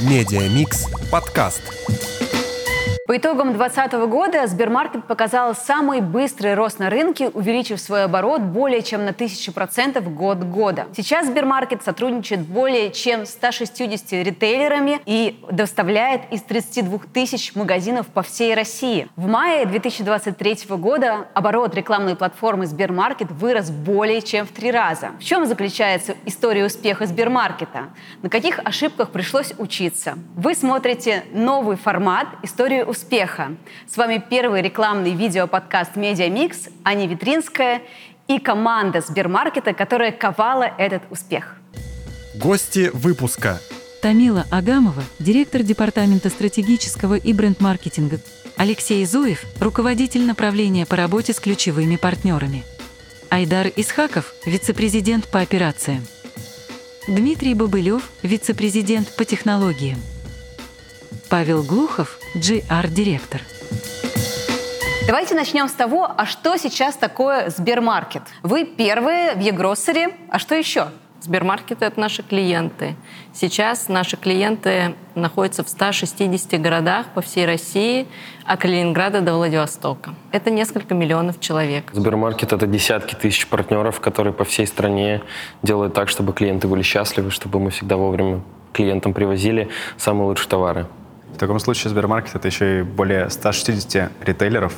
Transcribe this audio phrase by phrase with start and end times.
[0.00, 1.79] Медиамикс подкаст.
[3.10, 8.82] По итогам 2020 года Сбермаркет показал самый быстрый рост на рынке, увеличив свой оборот более
[8.82, 10.86] чем на 1000% год к году.
[10.96, 18.54] Сейчас Сбермаркет сотрудничает более чем 160 ритейлерами и доставляет из 32 тысяч магазинов по всей
[18.54, 19.08] России.
[19.16, 25.10] В мае 2023 года оборот рекламной платформы Сбермаркет вырос более чем в три раза.
[25.18, 27.88] В чем заключается история успеха Сбермаркета?
[28.22, 30.16] На каких ошибках пришлось учиться?
[30.36, 33.56] Вы смотрите новый формат «Историю успеха» успеха.
[33.86, 37.82] С вами первый рекламный видеоподкаст «Медиамикс», Аня Витринская
[38.28, 41.56] и команда Сбермаркета, которая ковала этот успех.
[42.34, 43.58] Гости выпуска.
[44.02, 48.20] Тамила Агамова, директор департамента стратегического и бренд-маркетинга.
[48.56, 52.64] Алексей Зуев, руководитель направления по работе с ключевыми партнерами.
[53.30, 56.06] Айдар Исхаков, вице-президент по операциям.
[57.08, 59.98] Дмитрий Бобылев, вице-президент по технологиям.
[61.30, 63.40] Павел Глухов, GR-директор.
[65.06, 68.22] Давайте начнем с того, а что сейчас такое Сбермаркет?
[68.42, 70.88] Вы первые в Егроссере, а что еще?
[71.20, 72.96] Сбермаркет— это наши клиенты.
[73.32, 78.08] Сейчас наши клиенты находятся в 160 городах по всей России,
[78.44, 80.16] от Калининграда до Владивостока.
[80.32, 81.90] Это несколько миллионов человек.
[81.92, 85.22] Сбермаркет— это десятки тысяч партнеров, которые по всей стране
[85.62, 88.40] делают так, чтобы клиенты были счастливы, чтобы мы всегда вовремя
[88.72, 90.86] клиентам привозили самые лучшие товары.
[91.34, 94.74] В таком случае Сбермаркет— это еще и более 160 ритейлеров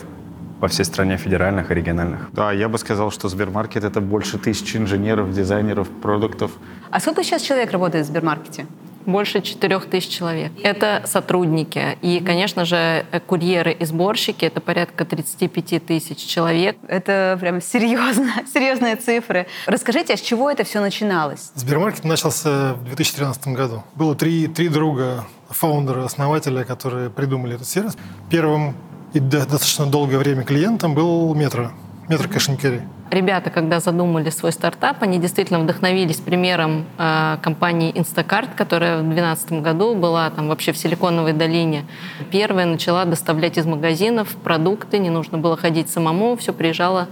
[0.61, 2.31] по всей стране, федеральных и региональных.
[2.33, 6.53] Да, я бы сказал, что Сбермаркет— это больше тысячи инженеров, дизайнеров, продуктов.
[6.91, 8.67] А сколько сейчас человек работает в Сбермаркете?
[9.05, 10.53] Больше 4 тысяч человек.
[10.63, 11.99] Это сотрудники.
[12.03, 16.77] И, конечно же, курьеры и сборщики— это порядка 35 тысяч человек.
[16.87, 19.49] Это прям серьезно, серьезные цифры.
[19.67, 21.51] Расскажите, а с чего это все начиналось?
[21.57, 23.83] Сбермаркет начался в 2013 году.
[23.97, 27.97] Было три, три друга фаундера, основателя, которые придумали этот сервис.
[28.31, 28.75] Первым
[29.13, 31.71] и достаточно долгое время клиентом был Метро,
[32.09, 32.83] Метро Carry.
[33.13, 39.53] Ребята, когда задумали свой стартап, они действительно вдохновились примером э, компании Instacart, которая в 2012
[39.61, 41.85] году была там вообще в Силиконовой долине.
[42.31, 47.09] Первая начала доставлять из магазинов продукты, не нужно было ходить самому, все приезжало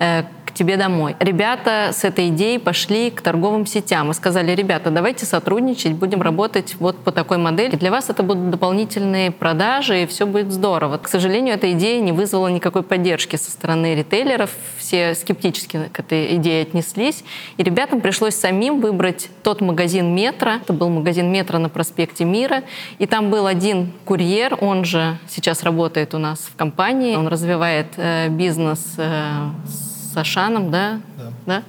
[0.00, 0.24] э,
[0.54, 1.16] тебе домой.
[1.20, 6.76] Ребята с этой идеей пошли к торговым сетям и сказали, ребята, давайте сотрудничать, будем работать
[6.78, 7.76] вот по такой модели.
[7.76, 10.98] Для вас это будут дополнительные продажи, и все будет здорово.
[10.98, 14.50] К сожалению, эта идея не вызвала никакой поддержки со стороны ритейлеров.
[14.78, 17.24] Все скептически к этой идее отнеслись.
[17.56, 20.52] И ребятам пришлось самим выбрать тот магазин метро.
[20.52, 22.62] Это был магазин метро на проспекте Мира.
[22.98, 27.16] И там был один курьер, он же сейчас работает у нас в компании.
[27.16, 31.00] Он развивает э, бизнес э, с с Ашаном, да?
[31.18, 31.32] Да.
[31.46, 31.62] да?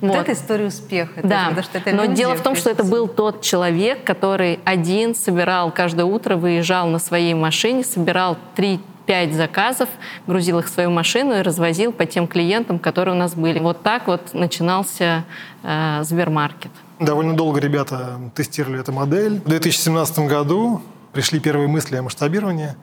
[0.00, 0.16] Вот.
[0.16, 1.20] вот это история успеха.
[1.22, 1.46] Да.
[1.48, 5.14] Потому что это Но люди, дело в том, что это был тот человек, который один
[5.14, 9.88] собирал каждое утро, выезжал на своей машине, собирал три пять заказов,
[10.26, 13.58] грузил их в свою машину и развозил по тем клиентам, которые у нас были.
[13.58, 15.24] Вот так вот начинался
[15.62, 16.70] э, Сбермаркет.
[17.00, 19.40] Довольно долго ребята тестировали эту модель.
[19.40, 22.74] В 2017 году пришли первые мысли о масштабировании.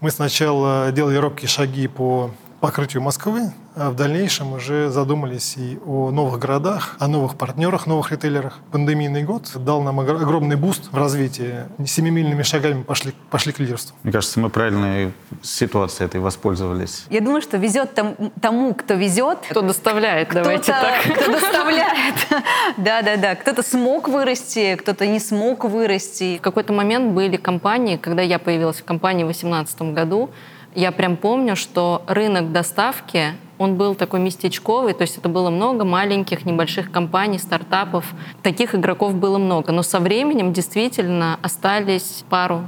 [0.00, 2.30] Мы сначала делали робкие шаги по
[2.62, 8.12] покрытию Москвы, а в дальнейшем уже задумались и о новых городах, о новых партнерах, новых
[8.12, 8.60] ритейлерах.
[8.70, 11.64] Пандемийный год дал нам огромный буст в развитии.
[11.84, 13.96] Семимильными шагами пошли, пошли к лидерству.
[14.04, 15.10] Мне кажется, мы правильно
[15.42, 17.04] ситуацией этой воспользовались.
[17.10, 17.98] Я думаю, что везет
[18.40, 19.38] тому, кто везет.
[19.50, 21.02] Кто доставляет, давайте так.
[21.02, 22.14] Кто доставляет.
[22.76, 23.34] Да-да-да.
[23.34, 26.38] Кто-то смог вырасти, кто-то не смог вырасти.
[26.38, 30.30] В какой-то момент были компании, когда я появилась в компании в 2018 году,
[30.74, 35.84] я прям помню, что рынок доставки, он был такой местечковый, то есть это было много
[35.84, 38.04] маленьких, небольших компаний, стартапов.
[38.42, 39.72] Таких игроков было много.
[39.72, 42.62] Но со временем действительно остались пару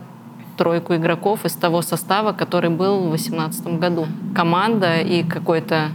[0.57, 4.07] тройку игроков из того состава, который был в 2018 году.
[4.35, 5.89] Команда и какой-то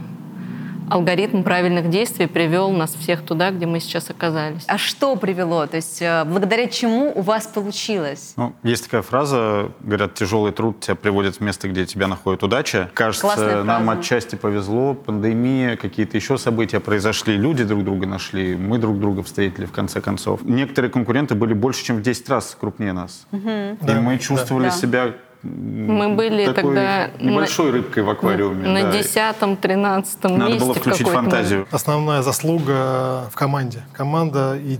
[0.90, 4.64] алгоритм правильных действий привел нас всех туда, где мы сейчас оказались.
[4.66, 5.66] А что привело?
[5.66, 8.34] То есть э, благодаря чему у вас получилось?
[8.36, 12.90] Ну, есть такая фраза, говорят, тяжелый труд тебя приводит в место, где тебя находит удача.
[12.94, 18.98] Кажется, нам отчасти повезло, пандемия, какие-то еще события произошли, люди друг друга нашли, мы друг
[18.98, 20.42] друга встретили в конце концов.
[20.42, 23.26] Некоторые конкуренты были больше, чем в 10 раз крупнее нас.
[23.32, 23.48] Угу.
[23.48, 24.70] И да, мы чувствовали да.
[24.70, 28.68] себя мы были такой тогда небольшой на, рыбкой в аквариуме.
[28.68, 30.54] На десятом, тринадцатом месте.
[30.54, 31.66] Надо было включить фантазию.
[31.70, 33.82] Основная заслуга в команде.
[33.92, 34.78] Команда и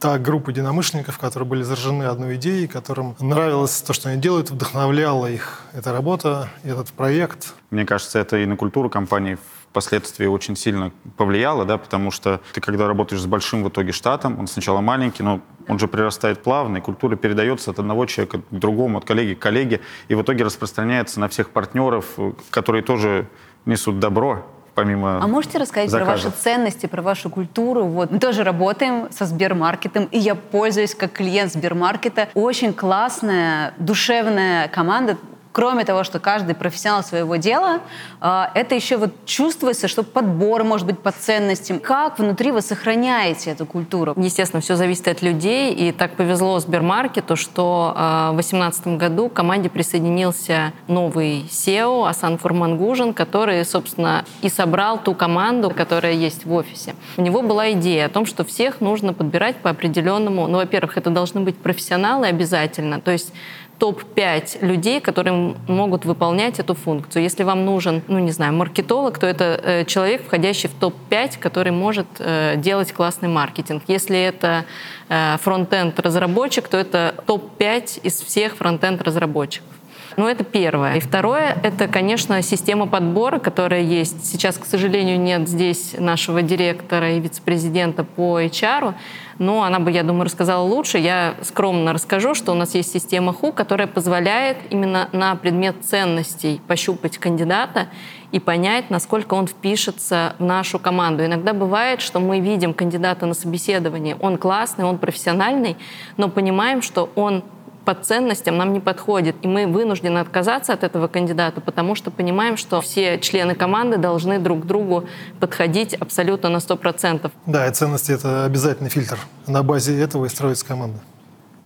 [0.00, 5.26] та группа единомышленников, которые были заражены одной идеей, которым нравилось то, что они делают, вдохновляла
[5.26, 7.54] их эта работа, этот проект.
[7.70, 9.38] Мне кажется, это и на культуру компании
[9.74, 14.38] впоследствии очень сильно повлияло, да, потому что ты, когда работаешь с большим в итоге штатом,
[14.38, 18.42] он сначала маленький, но он же прирастает плавно, и культура передается от одного человека к
[18.52, 22.06] другому, от коллеги к коллеге, и в итоге распространяется на всех партнеров,
[22.50, 23.26] которые тоже
[23.66, 26.22] несут добро, помимо А можете рассказать заказов?
[26.22, 27.86] про ваши ценности, про вашу культуру?
[27.86, 32.28] Вот мы тоже работаем со Сбермаркетом, и я пользуюсь как клиент Сбермаркета.
[32.34, 35.16] Очень классная, душевная команда
[35.54, 37.80] кроме того, что каждый профессионал своего дела,
[38.20, 41.78] а, это еще вот чувствуется, что подбор может быть по ценностям.
[41.78, 44.14] Как внутри вы сохраняете эту культуру?
[44.16, 49.34] Естественно, все зависит от людей, и так повезло Сбермаркету, что а, в 2018 году к
[49.34, 56.52] команде присоединился новый SEO Асан Фурмангужин, который, собственно, и собрал ту команду, которая есть в
[56.52, 56.96] офисе.
[57.16, 61.10] У него была идея о том, что всех нужно подбирать по определенному, ну, во-первых, это
[61.10, 63.32] должны быть профессионалы обязательно, то есть
[63.78, 67.22] топ-5 людей, которые могут выполнять эту функцию.
[67.22, 71.72] Если вам нужен, ну не знаю, маркетолог, то это э, человек, входящий в топ-5, который
[71.72, 73.82] может э, делать классный маркетинг.
[73.88, 74.64] Если это
[75.08, 79.73] э, фронтенд разработчик, то это топ-5 из всех фронтенд разработчиков.
[80.16, 80.96] Ну, это первое.
[80.96, 84.24] И второе— это, конечно, система подбора, которая есть.
[84.24, 88.94] Сейчас, к сожалению, нет здесь нашего директора и вице-президента по HR,
[89.38, 90.98] но она бы, я думаю, рассказала лучше.
[90.98, 96.60] Я скромно расскажу, что у нас есть система ХУ, которая позволяет именно на предмет ценностей
[96.68, 97.88] пощупать кандидата
[98.30, 101.24] и понять, насколько он впишется в нашу команду.
[101.24, 105.76] Иногда бывает, что мы видим кандидата на собеседовании, он классный, он профессиональный,
[106.16, 107.42] но понимаем, что он
[107.84, 109.36] по ценностям нам не подходит.
[109.42, 114.38] И мы вынуждены отказаться от этого кандидата, потому что понимаем, что все члены команды должны
[114.38, 115.04] друг другу
[115.40, 117.30] подходить абсолютно на 100%.
[117.46, 119.18] Да, и ценности— это обязательный фильтр.
[119.46, 120.98] На базе этого и строится команда.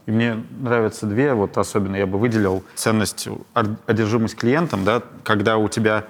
[0.06, 3.28] И мне нравятся две, вот особенно я бы выделил ценность,
[3.86, 6.04] одержимость клиентом, да, когда у тебя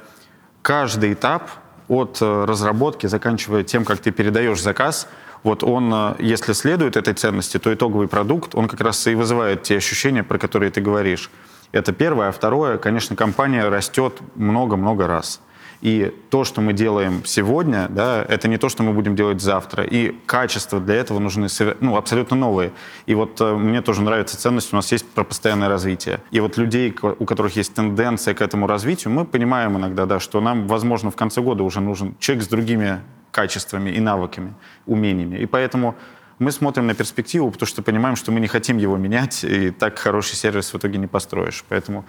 [0.63, 1.51] каждый этап
[1.89, 5.09] от э, разработки, заканчивая тем, как ты передаешь заказ,
[5.43, 9.62] вот он, э, если следует этой ценности, то итоговый продукт, он как раз и вызывает
[9.62, 11.31] те ощущения, про которые ты говоришь.
[11.73, 12.29] Это первое.
[12.29, 15.40] А второе, конечно, компания растет много-много раз.
[15.81, 19.85] И то, что мы делаем сегодня, да, это не то, что мы будем делать завтра.
[19.85, 21.46] И качества для этого нужны
[21.81, 22.73] ну, абсолютно новые.
[23.06, 26.20] И вот э, мне тоже нравится ценность, у нас есть про постоянное развитие.
[26.32, 30.40] И вот людей, у которых есть тенденция к этому развитию, мы понимаем иногда, да, что
[30.40, 33.00] нам, возможно, в конце года уже нужен человек с другими
[33.31, 34.55] качествами и навыками,
[34.87, 35.37] умениями.
[35.37, 35.95] И поэтому
[36.39, 39.99] мы смотрим на перспективу, потому что понимаем, что мы не хотим его менять, и так
[39.99, 41.65] хороший сервис в итоге не построишь.
[41.69, 42.05] Поэтому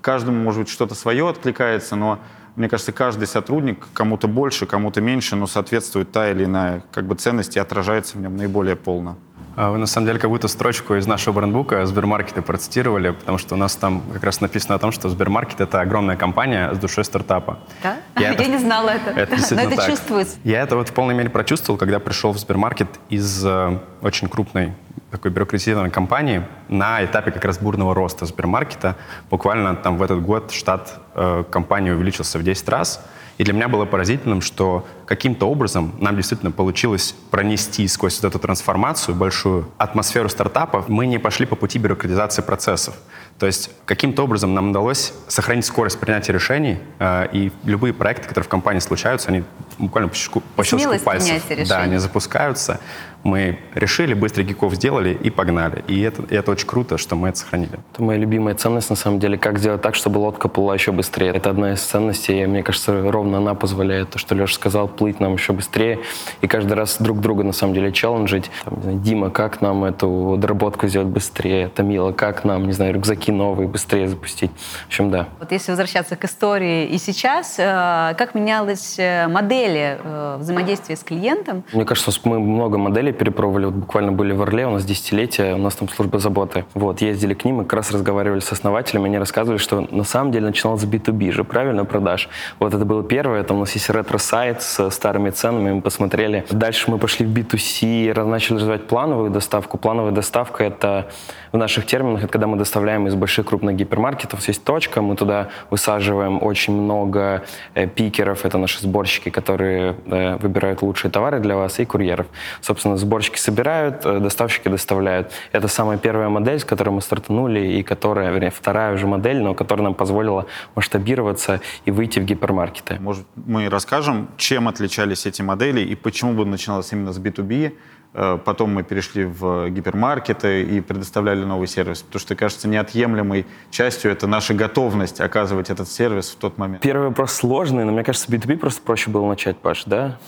[0.00, 2.20] каждому, может быть, что-то свое откликается, но
[2.54, 7.14] мне кажется, каждый сотрудник кому-то больше, кому-то меньше, но соответствует та или иная как бы,
[7.16, 9.16] ценность и отражается в нем наиболее полно.
[9.54, 13.54] А вы, на самом деле, как будто строчку из нашего брендбука Сбермаркета процитировали, потому что
[13.54, 17.04] у нас там как раз написано о том, что Сбермаркет— это огромная компания с душой
[17.04, 17.58] стартапа.
[17.82, 17.98] Да?
[18.16, 19.10] Я, я это, не знала это.
[19.10, 19.86] Это Но это так.
[19.86, 20.36] чувствуется.
[20.44, 24.72] Я это вот в полной мере прочувствовал, когда пришел в Сбермаркет из э, очень крупной
[25.10, 28.96] такой бюрократизированной компании на этапе как раз бурного роста Сбермаркета.
[29.30, 33.04] Буквально там в этот год штат э, компании увеличился в 10 раз—
[33.38, 38.38] и для меня было поразительным, что каким-то образом нам действительно получилось пронести сквозь вот эту
[38.38, 40.88] трансформацию, большую атмосферу стартапов.
[40.88, 42.94] Мы не пошли по пути бюрократизации процессов.
[43.38, 48.46] То есть каким-то образом нам удалось сохранить скорость принятия решений, э, и любые проекты, которые
[48.46, 49.44] в компании случаются, они
[49.78, 51.42] буквально по щелчку, по щелчку пальцев.
[51.68, 52.80] Да, они запускаются
[53.24, 55.84] мы решили, быстро гиков сделали и погнали.
[55.86, 57.78] И это, и это очень круто, что мы это сохранили.
[57.92, 61.30] Это моя любимая ценность, на самом деле, как сделать так, чтобы лодка плыла еще быстрее.
[61.30, 65.18] Это одна из ценностей, и мне кажется, ровно она позволяет, то, что Леша сказал, плыть
[65.18, 65.98] нам еще быстрее.
[66.42, 68.52] И каждый раз друг друга, на самом деле, челленджить.
[68.64, 71.66] Там, знаю, Дима, как нам эту доработку сделать быстрее?
[71.66, 74.52] Тамила, как нам, не знаю, рюкзаки новые быстрее запустить?
[74.84, 75.26] В общем, да.
[75.40, 81.02] Вот если возвращаться к истории и сейчас, э, как менялась э, модели э, взаимодействия с
[81.02, 81.64] клиентом?
[81.72, 83.64] Мне кажется, мы много моделей перепробовали.
[83.64, 86.64] Вот буквально были в Орле, у нас десятилетие, у нас там служба заботы.
[86.74, 90.30] Вот, ездили к ним и как раз разговаривали с основателями, они рассказывали, что на самом
[90.30, 92.28] деле начинал с B2B же, правильно, продаж.
[92.60, 96.44] Вот это было первое, там у нас есть ретро-сайт с старыми ценами, мы посмотрели.
[96.50, 99.78] Дальше мы пошли в B2C, начали развивать плановую доставку.
[99.78, 101.08] Плановая доставка— это
[101.52, 105.48] в наших терминах, это когда мы доставляем из больших крупных гипермаркетов, есть точка, мы туда
[105.70, 107.42] высаживаем очень много
[107.74, 112.26] э, пикеров, это наши сборщики, которые э, выбирают лучшие товары для вас, и курьеров.
[112.60, 115.32] Собственно, сборщики собирают, э, доставщики доставляют.
[115.52, 119.54] Это самая первая модель, с которой мы стартанули, и которая, вернее, вторая уже модель, но
[119.54, 122.98] которая нам позволила масштабироваться и выйти в гипермаркеты.
[123.00, 127.72] Может, мы расскажем, чем отличались эти модели и почему бы начиналось именно с B2B,
[128.14, 132.02] Э, потом мы перешли в гипермаркеты и предоставляли новый сервис.
[132.02, 136.82] Потому что, кажется, неотъемлемой частью это наша готовность оказывать этот сервис в тот момент.
[136.82, 140.18] Первый вопрос сложный, но мне кажется, B2B просто проще было начать, Паш, да?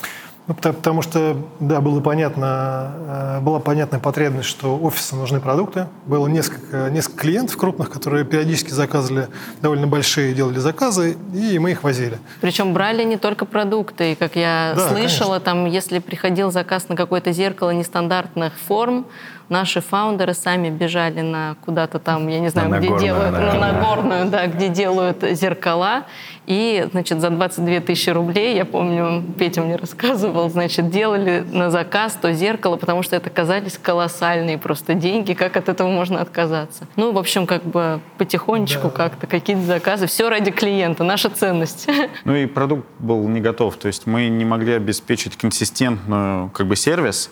[0.47, 5.87] Ну, потому что, да, было понятно, э, была понятная потребность, что офису нужны продукты.
[6.05, 9.29] Было несколько, несколько клиентов крупных, которые периодически заказывали
[9.63, 12.19] довольно большие, делали заказы, и мы их возили.
[12.43, 14.13] Причем брали не только продукты.
[14.13, 15.41] И, как я да, слышала, конечно.
[15.41, 19.07] там, если приходил заказ на какое-то зеркало нестандартных форм,
[19.49, 23.61] наши фаундеры сами бежали на куда-то там, я не знаю, на где Нагорную, делают, наверное.
[23.61, 26.05] на Нагорную, да, где делают зеркала.
[26.47, 32.19] И, значит, за 22 тысячи рублей, я помню, Петя мне рассказывал, значит, делали на заказ
[32.21, 36.87] то зеркало, потому что это казались колоссальные просто деньги, как от этого можно отказаться.
[36.97, 38.91] Ну, в общем, как бы потихонечку да.
[38.91, 41.89] как-то какие-то заказы, все ради клиента, наша ценность.
[42.25, 46.77] Ну и продукт был не готов, то есть мы не могли обеспечить консистентную как бы
[46.77, 47.31] сервис,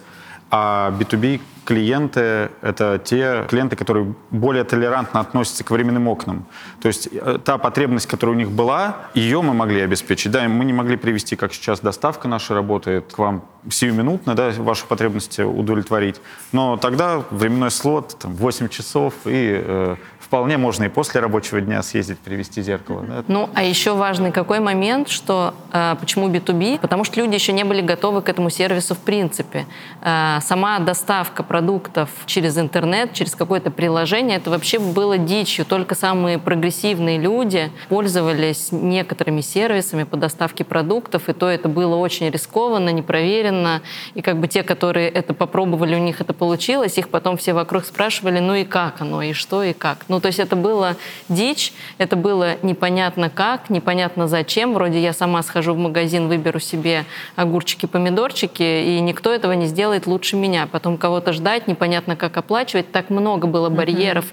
[0.50, 6.46] а B2B клиенты— это те клиенты, которые более толерантно относятся к временным окнам.
[6.80, 10.32] То есть э, та потребность, которая у них была, ее мы могли обеспечить.
[10.32, 14.86] Да, мы не могли привести, как сейчас доставка наша работает, к вам сиюминутно, да, ваши
[14.86, 16.20] потребности удовлетворить.
[16.52, 19.96] Но тогда временной слот, там, 8 часов, и э,
[20.32, 23.02] вполне можно и после рабочего дня съездить, привезти зеркало.
[23.02, 23.22] Да?
[23.28, 26.78] Ну, а еще важный какой момент, что э, почему B2B?
[26.80, 29.66] Потому что люди еще не были готовы к этому сервису в принципе.
[30.00, 35.66] Э, сама доставка продуктов через интернет, через какое-то приложение, это вообще было дичью.
[35.66, 42.30] Только самые прогрессивные люди пользовались некоторыми сервисами по доставке продуктов, и то это было очень
[42.30, 43.82] рискованно, непроверенно.
[44.14, 47.84] И как бы те, которые это попробовали, у них это получилось, их потом все вокруг
[47.84, 50.06] спрашивали, ну и как оно, и что, и как.
[50.08, 50.96] Ну, то есть это было
[51.28, 54.72] дичь, это было непонятно как, непонятно зачем.
[54.72, 57.04] Вроде я сама схожу в магазин, выберу себе
[57.36, 60.66] огурчики, помидорчики, и никто этого не сделает лучше меня.
[60.66, 62.90] Потом кого-то ждать, непонятно как оплачивать.
[62.92, 64.26] Так много было барьеров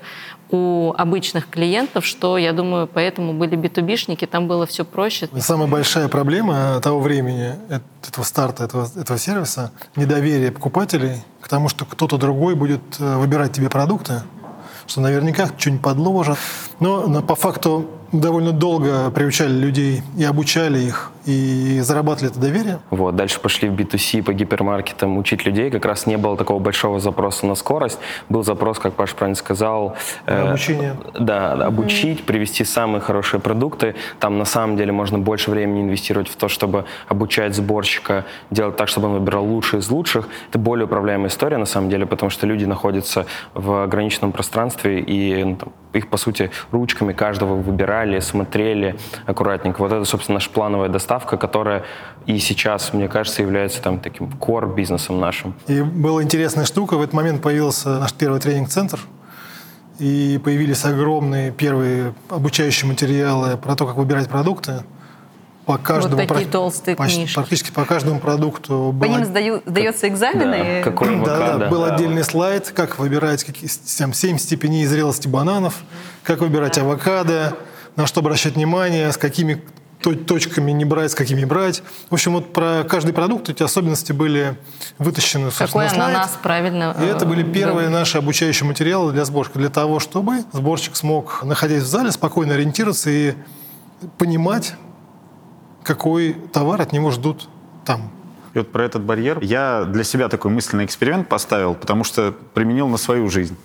[0.51, 5.29] у обычных клиентов, что, я думаю, поэтому были битубишники, там было все проще.
[5.39, 11.85] Самая большая проблема того времени, этого старта, этого, этого сервиса, недоверие покупателей к тому, что
[11.85, 14.23] кто-то другой будет э, выбирать тебе продукты,
[14.89, 16.39] что наверняка что-нибудь подложат.
[16.79, 22.79] Но, по факту довольно долго приучали людей и обучали их, и зарабатывали это доверие.
[22.89, 25.69] Вот, дальше пошли в B2C по гипермаркетам учить людей.
[25.69, 27.99] Как раз не было такого большого запроса на скорость.
[28.29, 29.95] Был запрос, как Паш правильно сказал...
[30.25, 30.95] Э, Обучение.
[31.19, 32.25] Да, обучить, mm-hmm.
[32.25, 33.95] привести самые хорошие продукты.
[34.19, 38.87] Там на самом деле можно больше времени инвестировать в то, чтобы обучать сборщика, делать так,
[38.87, 40.27] чтобы он выбирал лучшие из лучших.
[40.49, 45.43] Это более управляемая история на самом деле, потому что люди находятся в ограниченном пространстве, и
[45.43, 47.55] ну, там, их, по сути, ручками каждого
[47.99, 49.79] выбирали, смотрели аккуратненько.
[49.81, 51.83] Вот это, собственно, наша плановая доставка, которая
[52.25, 55.55] и сейчас, мне кажется, является там таким core-бизнесом нашим.
[55.67, 56.97] И была интересная штука.
[56.97, 58.99] В этот момент появился наш первый тренинг-центр,
[59.99, 64.83] и появились огромные первые обучающие материалы про то, как выбирать продукты
[65.65, 67.35] по каждому вот такие толстые почти, книжки.
[67.35, 68.95] Практически по каждому продукту.
[68.99, 70.81] По ним сдаю, сдается экзамены?
[70.83, 75.75] Да, какой да, да, был отдельный слайд, как выбирать какие, там, 7 степеней зрелости бананов,
[76.23, 76.81] как выбирать да.
[76.81, 77.57] авокадо,
[77.99, 79.61] на что обращать внимание, с какими
[80.01, 81.83] точками не брать, с какими брать.
[82.09, 84.57] В общем, вот про каждый продукт эти особенности были
[84.97, 85.93] вытащены Какой на слайд.
[85.93, 86.95] ананас правильно?
[87.01, 87.99] И это были первые да.
[87.99, 93.09] наши обучающие материалы для сборщика, для того, чтобы сборщик смог, находясь в зале, спокойно ориентироваться
[93.09, 93.33] и
[94.17, 94.75] понимать,
[95.83, 97.49] какой товар от него ждут
[97.85, 98.09] там.
[98.53, 102.87] И вот про этот барьер я для себя такой мысленный эксперимент поставил, потому что применил
[102.87, 103.57] на свою жизнь.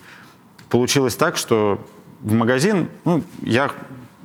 [0.69, 1.79] Получилось так, что
[2.21, 3.71] в магазин, ну, я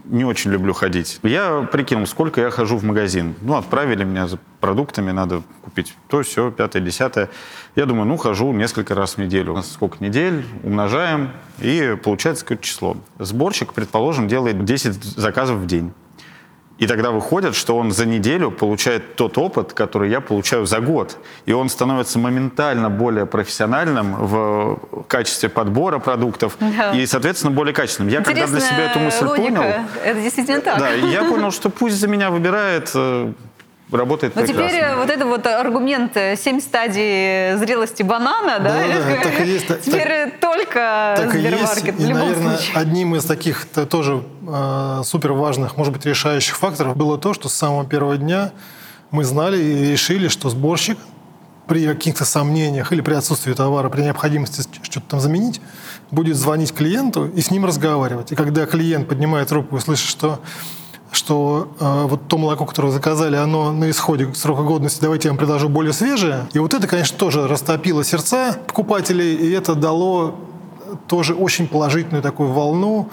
[0.10, 1.20] не очень люблю ходить.
[1.24, 3.36] Я прикинул, сколько я хожу в магазин.
[3.42, 7.30] Ну, отправили меня за продуктами, надо купить то, все, пятое, десятое.
[7.75, 9.62] Я думаю, ну, хожу несколько раз в неделю.
[9.63, 12.98] Сколько недель, умножаем, и получается какое-то число.
[13.20, 15.94] Сборщик, предположим, делает 10 заказов в день.
[16.80, 21.18] И тогда выходит, что он за неделю получает тот опыт, который я получаю за год.
[21.46, 26.94] И он становится моментально более профессиональным в качестве подбора продуктов да.
[26.94, 28.12] и, соответственно, более качественным.
[28.12, 29.44] Я когда для себя эту мысль логика.
[29.44, 29.64] понял...
[30.04, 30.80] Это действительно так.
[30.80, 33.34] Да, я понял, что пусть за меня выбирает э,
[33.91, 34.69] работает Но прекрасно.
[34.69, 38.75] теперь вот это вот аргумент э, семь стадий зрелости банана, да?
[38.75, 39.67] Да, да, так и есть.
[39.81, 42.00] Теперь так, только так Сбермаркет.
[42.00, 42.10] И, есть.
[42.10, 42.77] и, наверное, случае.
[42.77, 47.53] одним из таких тоже э, супер важных, может быть, решающих факторов было то, что с
[47.53, 48.51] самого первого дня
[49.12, 50.98] мы знали и решили, что сборщик
[51.67, 55.62] при каких-то сомнениях или при отсутствии товара, при необходимости что-то там заменить,
[56.10, 58.31] будет звонить клиенту и с ним разговаривать.
[58.31, 60.39] И когда клиент поднимает руку и слышит, что
[61.12, 65.38] что э, вот то молоко, которое заказали, оно на исходе срока годности, давайте я вам
[65.38, 66.48] предложу более свежее.
[66.54, 70.36] И вот это, конечно, тоже растопило сердца покупателей, и это дало
[71.08, 73.10] тоже очень положительную такую волну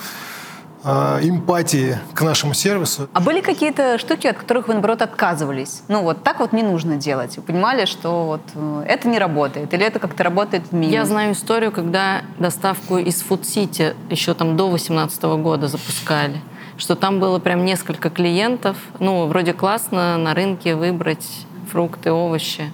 [0.85, 3.09] э, эмпатии к нашему сервису.
[3.13, 5.83] А были какие-то штуки, от которых вы, наоборот, отказывались?
[5.89, 7.37] Ну, вот так вот не нужно делать.
[7.37, 10.93] Вы понимали, что вот э, это не работает, или это как-то работает в минимум?
[10.93, 16.41] Я знаю историю, когда доставку из Food City еще там до 2018 года запускали
[16.77, 18.77] что там было прям несколько клиентов.
[18.99, 21.27] Ну, вроде классно на рынке выбрать
[21.71, 22.71] фрукты, овощи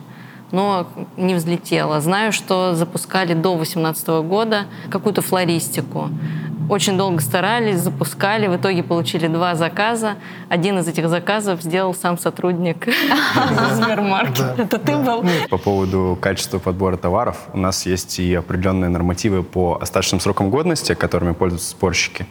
[0.52, 2.00] но не взлетело.
[2.00, 6.10] Знаю, что запускали до 2018 года какую-то флористику.
[6.68, 10.14] Очень долго старались, запускали, в итоге получили два заказа.
[10.48, 12.86] Один из этих заказов сделал сам сотрудник
[13.72, 14.54] Сбермаркета.
[14.58, 15.24] Это ты был?
[15.50, 20.94] По поводу качества подбора товаров, у нас есть и определенные нормативы по остаточным срокам годности,
[20.94, 22.26] которыми пользуются спорщики,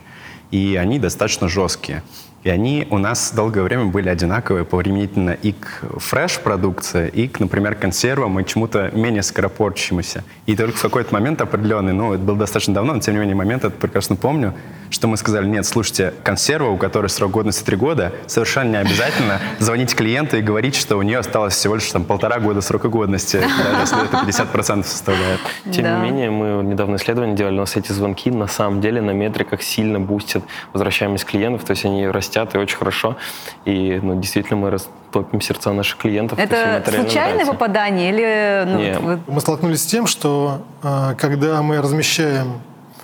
[0.52, 2.04] и они достаточно жесткие.
[2.44, 7.76] И они у нас долгое время были одинаковые повременительно и к фреш-продукции, и к, например,
[7.76, 10.24] консервам, и чему-то менее скоропорчащемуся.
[10.48, 13.36] И только в какой-то момент определенный, ну, это было достаточно давно, но тем не менее
[13.36, 14.56] момент, это прекрасно помню,
[14.90, 19.40] что мы сказали, нет, слушайте, консерва, у которой срок годности три года, совершенно не обязательно
[19.60, 23.38] звонить клиенту и говорить, что у нее осталось всего лишь там полтора года срока годности,
[23.80, 25.40] если это 50% составляет.
[25.72, 29.12] Тем не менее, мы недавно исследование делали, у нас эти звонки на самом деле на
[29.12, 30.44] метриках сильно бустят
[30.74, 33.18] возвращаемость клиентов, то есть они растут растят, и очень хорошо.
[33.66, 34.78] И ну, действительно мы
[35.12, 36.40] топим сердца наших клиентов.
[36.40, 38.64] Это случайное попадание или...
[38.72, 39.02] Ну, Нет.
[39.02, 39.20] Вот...
[39.28, 42.62] Мы столкнулись с тем, что э, когда мы размещаем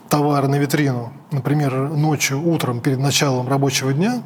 [0.10, 4.22] товары на витрину, например, ночью, утром, перед началом рабочего дня,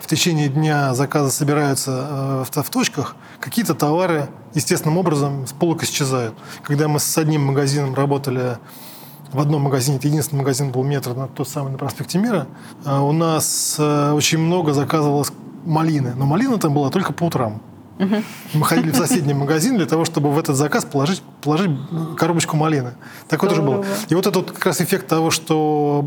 [0.00, 5.82] в течение дня заказы собираются э, в, в точках, какие-то товары естественным образом с полок
[5.82, 6.34] исчезают.
[6.62, 8.56] Когда мы с одним магазином работали
[9.32, 12.46] в одном магазине, это единственный магазин был метр, на тот самый на проспекте Мира,
[12.84, 15.32] а у нас э, очень много заказывалось
[15.64, 16.14] малины.
[16.14, 17.60] Но малина там была только по утрам.
[18.52, 21.70] Мы ходили в соседний магазин для того, чтобы в этот заказ положить, положить
[22.16, 22.94] коробочку малины.
[23.28, 23.84] Такое тоже было.
[24.08, 26.04] И вот этот как раз эффект того, что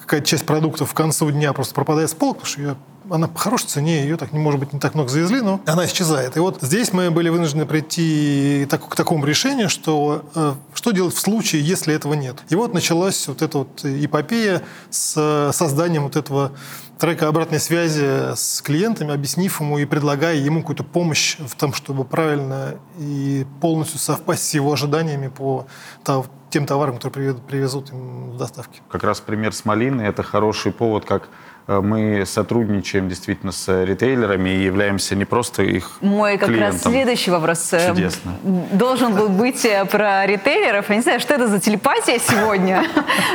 [0.00, 2.76] какая-то часть продуктов в конце дня просто пропадает с полок, потому что ее
[3.10, 5.86] она по хорошей цене, ее так, не может быть, не так много завезли, но она
[5.86, 6.36] исчезает.
[6.36, 11.14] И вот здесь мы были вынуждены прийти так, к такому решению, что э, что делать
[11.14, 12.36] в случае, если этого нет.
[12.48, 16.52] И вот началась вот эта вот эпопея с созданием вот этого
[16.98, 22.04] трека обратной связи с клиентами, объяснив ему и предлагая ему какую-то помощь в том, чтобы
[22.04, 25.66] правильно и полностью совпасть с его ожиданиями по
[26.50, 28.80] тем товарам, которые привезут им в доставке.
[28.88, 34.50] Как раз пример с малиной– это хороший повод, как Э, мы сотрудничаем действительно с ритейлерами
[34.50, 36.72] и являемся не просто их Мой как клиентом.
[36.72, 38.32] раз следующий вопрос э, Чудесно.
[38.72, 40.88] должен был быть э, про ритейлеров.
[40.90, 42.84] Я не знаю, что это за телепатия сегодня.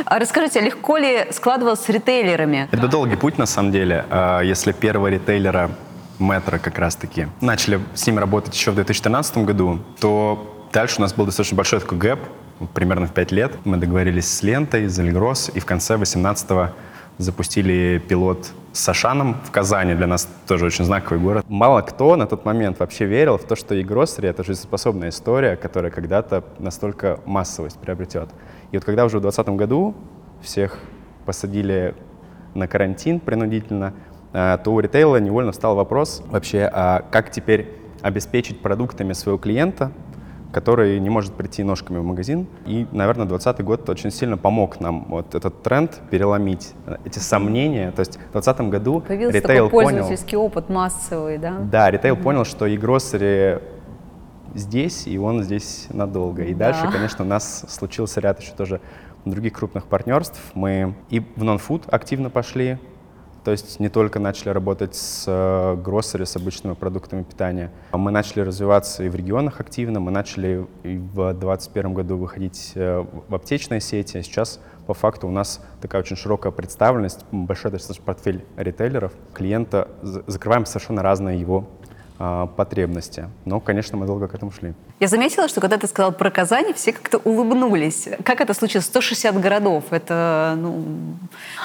[0.04, 2.68] А расскажите, а легко ли складывалось с ритейлерами?
[2.72, 4.04] Это долгий путь, на самом деле.
[4.10, 5.70] А если первого ритейлера
[6.18, 7.26] Метро как раз-таки.
[7.40, 11.80] Начали с ним работать еще в 2013 году, то дальше у нас был достаточно большой
[11.80, 12.20] такой гэп,
[12.74, 13.52] примерно в 5 лет.
[13.64, 16.70] Мы договорились с Лентой, с Эльгрос, и в конце 2018
[17.22, 19.94] запустили пилот с Ашаном в Казани.
[19.94, 21.44] Для нас тоже очень знаковый город.
[21.48, 25.90] Мало кто на тот момент вообще верил в то, что e-grocery— это жизнеспособная история, которая
[25.90, 28.28] когда-то настолько массовость приобретет.
[28.70, 29.94] И вот когда уже в 2020 году
[30.40, 30.78] всех
[31.24, 31.94] посадили
[32.54, 33.94] на карантин принудительно,
[34.32, 37.68] э, то у ритейла невольно встал вопрос вообще, а как теперь
[38.02, 39.92] обеспечить продуктами своего клиента
[40.52, 42.46] который не может прийти ножками в магазин.
[42.66, 47.90] И, наверное, 2020 год очень сильно помог нам вот этот тренд переломить, эти сомнения.
[47.90, 51.58] То есть в 2020 году Появился ритейл такой пользовательский понял, опыт массовый, да?
[51.58, 52.22] Да, ритейл mm-hmm.
[52.22, 53.62] понял, что e-grocery
[54.54, 56.44] здесь, и он здесь надолго.
[56.44, 56.72] И да.
[56.72, 58.80] дальше, конечно, у нас случился ряд еще тоже
[59.24, 60.38] других крупных партнерств.
[60.54, 62.78] Мы и в нон-фуд активно пошли,
[63.44, 67.70] то есть не только начали работать с гроссери, с обычными продуктами питания.
[67.92, 70.00] Мы начали развиваться и в регионах активно.
[70.00, 74.22] Мы начали и в 2021 году выходить э, в аптечные сети.
[74.22, 79.12] Сейчас по факту у нас такая очень широкая представленность, большой достаточно портфель ритейлеров.
[79.32, 81.81] Клиента закрываем совершенно разные его а,
[82.18, 83.28] потребности.
[83.44, 84.74] Но, конечно, мы долго к этому шли.
[85.00, 88.08] Я заметила, что когда ты сказал про Казань, все как-то улыбнулись.
[88.24, 88.86] Как это случилось?
[88.86, 89.84] 160 городов.
[89.90, 90.84] Это, ну...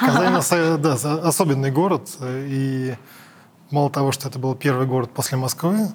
[0.00, 2.08] Казань, да, особенный город.
[2.22, 2.94] И
[3.70, 5.88] мало того, что это был первый город после Москвы,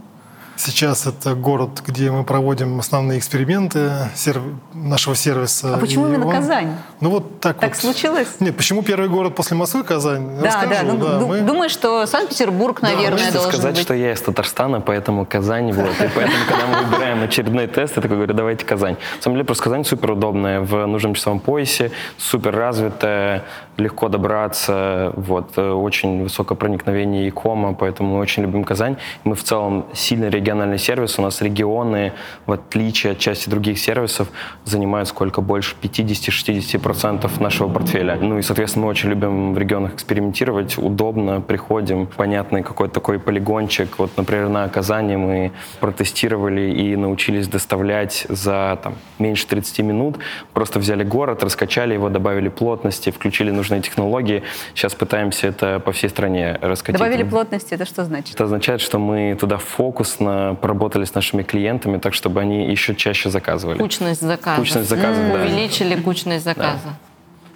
[0.56, 4.42] Сейчас это город, где мы проводим основные эксперименты серв...
[4.74, 5.76] нашего сервиса.
[5.76, 6.32] А почему именно он...
[6.36, 6.76] Казань?
[7.02, 7.80] Ну вот так Так вот.
[7.82, 8.28] случилось?
[8.40, 10.40] Нет, почему первый город после Москвы Казань?
[10.40, 10.84] Да, Расскажу, да.
[10.84, 13.84] Ну, да, ду- мы- Думаю, что Санкт-Петербург, наверное, Хочется должен сказать, быть.
[13.84, 15.72] что я из Татарстана, поэтому Казань.
[15.74, 15.90] Вот.
[15.90, 18.96] И поэтому, когда мы выбираем очередной тест, я такой говорю, давайте Казань.
[19.18, 23.44] На самом деле, просто Казань супер удобная, в нужном часовом поясе, супер развитая,
[23.78, 28.98] легко добраться, вот, э, очень высокое проникновение и-кома, поэтому мы очень любим Казань.
[29.24, 32.12] Мы в целом сильный региональный сервис, у нас регионы,
[32.46, 34.28] в отличие от части других сервисов,
[34.66, 38.18] занимают сколько больше 50-60% нашего портфеля.
[38.20, 43.98] Ну и, соответственно, мы очень любим в регионах экспериментировать, удобно, приходим, понятный какой-то такой полигончик.
[43.98, 50.18] Вот, например, на Казани мы протестировали и научились доставлять за там, меньше 30 минут.
[50.52, 54.44] Просто взяли город, раскачали его, добавили плотности, включили нужные технологии.
[54.76, 57.00] Сейчас пытаемся это по всей стране раскатить.
[57.00, 58.36] Добавили плотности, это что значит?
[58.36, 63.30] Это означает, что мы туда фокусно поработали с нашими клиентами, так чтобы они еще чаще
[63.30, 63.78] заказывали.
[63.78, 64.60] Кучность заказа.
[64.60, 65.42] Кучность заказов, да.
[65.42, 66.98] Увеличили кучность заказа.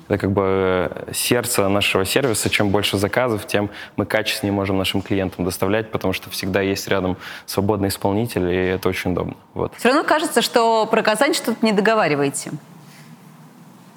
[0.07, 2.49] Это как бы э, сердце нашего сервиса.
[2.49, 7.17] Чем больше заказов, тем мы качественнее можем нашим клиентам доставлять, потому что всегда есть рядом
[7.45, 9.35] свободный исполнитель, и это очень удобно.
[9.53, 9.73] Вот.
[9.77, 12.51] Все равно кажется, что про Казань что-то не договариваете.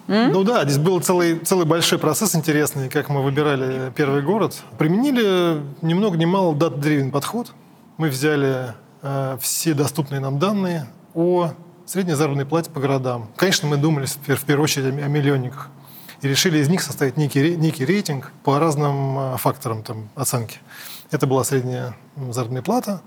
[0.09, 4.57] Ну да, здесь был целый, целый большой процесс интересный, как мы выбирали первый город.
[4.77, 7.53] Применили ни много ни мало data-driven подход.
[8.01, 11.53] Мы взяли э, все доступные нам данные о
[11.85, 13.29] средней заработной плате по городам.
[13.37, 15.69] Конечно, мы думали в пер- в первую очередь о, ми- о миллионниках.
[16.23, 20.61] И решили из них составить некий, некий рейтинг по разным э, факторам там, оценки.
[21.11, 21.95] Это была средняя
[22.31, 23.03] заработная плата,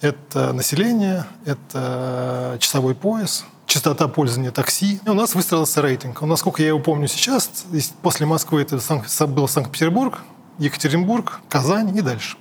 [0.00, 5.00] это население, это часовой пояс, частота пользования такси.
[5.04, 6.22] И у нас выстроился рейтинг.
[6.22, 7.64] Насколько я его помню сейчас,
[8.02, 8.78] после Москвы это
[9.26, 10.20] был Санкт-Петербург,
[10.58, 12.36] Екатеринбург, Казань и дальше.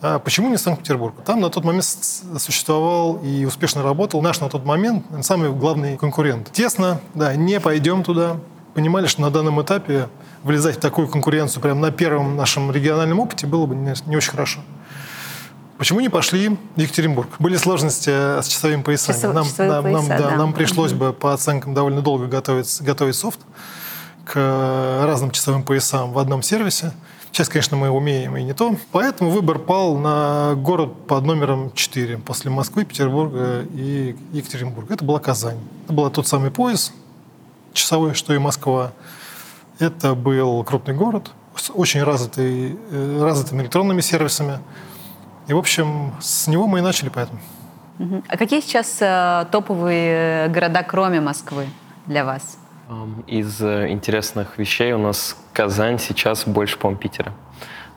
[0.00, 1.14] А почему не Санкт-Петербург?
[1.24, 6.52] Там на тот момент существовал и успешно работал наш на тот момент самый главный конкурент.
[6.52, 8.36] Тесно, да, не пойдем туда.
[8.74, 10.08] Понимали, что на данном этапе
[10.44, 14.30] влезать в такую конкуренцию прямо на первом нашем региональном опыте было бы не, не очень
[14.30, 14.60] хорошо.
[15.78, 17.28] Почему не пошли в Екатеринбург?
[17.40, 19.16] Были сложности э, с часовыми поясами.
[19.16, 20.36] Часов- нам, часовые нам- нам- пояса, да, да.
[20.36, 23.40] нам пришлось бы по оценкам довольно долго готовить, готовить софт
[24.24, 24.34] к
[25.06, 26.92] разным часовым поясам в одном сервисе.
[27.30, 28.76] Сейчас, конечно, мы умеем и не то.
[28.92, 34.94] Поэтому выбор пал на город под номером 4 после Москвы, Петербурга и Екатеринбурга.
[34.94, 35.58] Это была Казань.
[35.84, 36.92] Это был тот самый пояс
[37.72, 38.92] часовой, что и Москва.
[39.78, 44.58] Это был крупный город с очень развитый, э, развитыми электронными сервисами.
[45.46, 47.40] И, в общем, с него мы и начали поэтому.
[48.28, 51.66] А какие сейчас э, топовые города, кроме Москвы,
[52.06, 52.58] для вас?
[53.26, 57.34] Из э, интересных вещей у нас Казань сейчас больше, по-моему, Питера.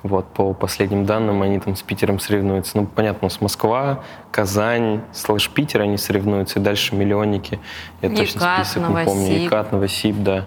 [0.04, 2.75] Вот, по последним данным, они там с Питером соревнуются.
[2.75, 7.60] Ну, понятно, у нас Москва, Казань, слэш Питер, они соревнуются, и дальше миллионники.
[8.01, 9.21] Я точно Икат, список не помню.
[9.21, 9.47] Новосиб.
[9.47, 10.45] Икат, Новосиб, да.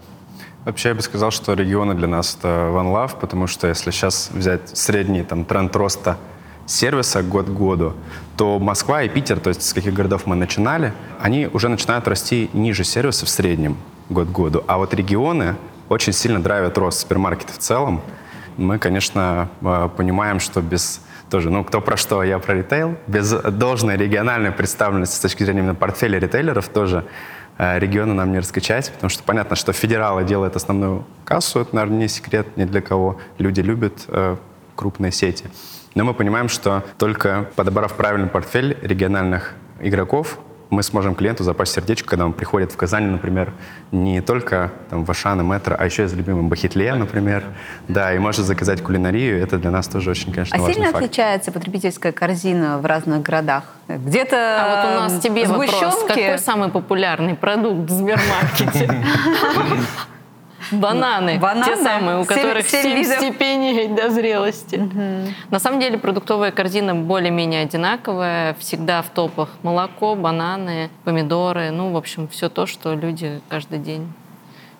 [0.66, 4.30] Вообще я бы сказал, что регионы для нас это one love, потому что если сейчас
[4.30, 6.18] взять средний там, тренд роста
[6.66, 7.94] сервиса год к году,
[8.36, 12.50] то Москва и Питер, то есть с каких городов мы начинали, они уже начинают расти
[12.52, 13.78] ниже сервиса в среднем
[14.10, 14.64] год к году.
[14.66, 15.56] А вот регионы
[15.88, 18.00] очень сильно драйвят рост супермаркетов в целом.
[18.56, 22.96] Мы, конечно, э, понимаем, что без тоже, ну, кто про что, я про ритейл.
[23.06, 27.04] Без должной региональной представленности с точки зрения именно портфеля ритейлеров тоже
[27.58, 31.98] э, регионы нам не раскачать, потому что понятно, что федералы делают основную кассу, это, наверное,
[31.98, 33.18] не секрет ни для кого.
[33.38, 34.36] Люди любят э,
[34.76, 35.46] крупные сети.
[35.94, 40.38] Но мы понимаем, что только подобрав правильный портфель региональных игроков,
[40.70, 43.52] мы сможем клиенту запасть сердечко, когда он приходит в Казань, например,
[43.92, 47.44] не только там, в Ашан и Метро, а еще и с любимым Бахитле, например,
[47.86, 49.40] да, и может заказать кулинарию.
[49.40, 51.04] Это для нас тоже очень, конечно, А важный сильно факт.
[51.04, 53.64] отличается потребительская корзина в разных городах?
[53.88, 55.70] Где-то А вот у нас тебе вопрос.
[55.70, 56.08] сгущенки?
[56.08, 59.04] Какой самый популярный продукт в Сбермаркете?
[60.72, 61.38] Бананы.
[61.38, 61.64] Бананы?
[61.64, 63.16] Те самые, у которых семь 7 видов.
[63.18, 64.80] степеней до зрелости.
[65.50, 68.54] На самом деле продуктовая корзина более-менее одинаковая.
[68.54, 71.70] Всегда в топах молоко, бананы, помидоры.
[71.70, 74.12] Ну, в общем, все то, что люди каждый день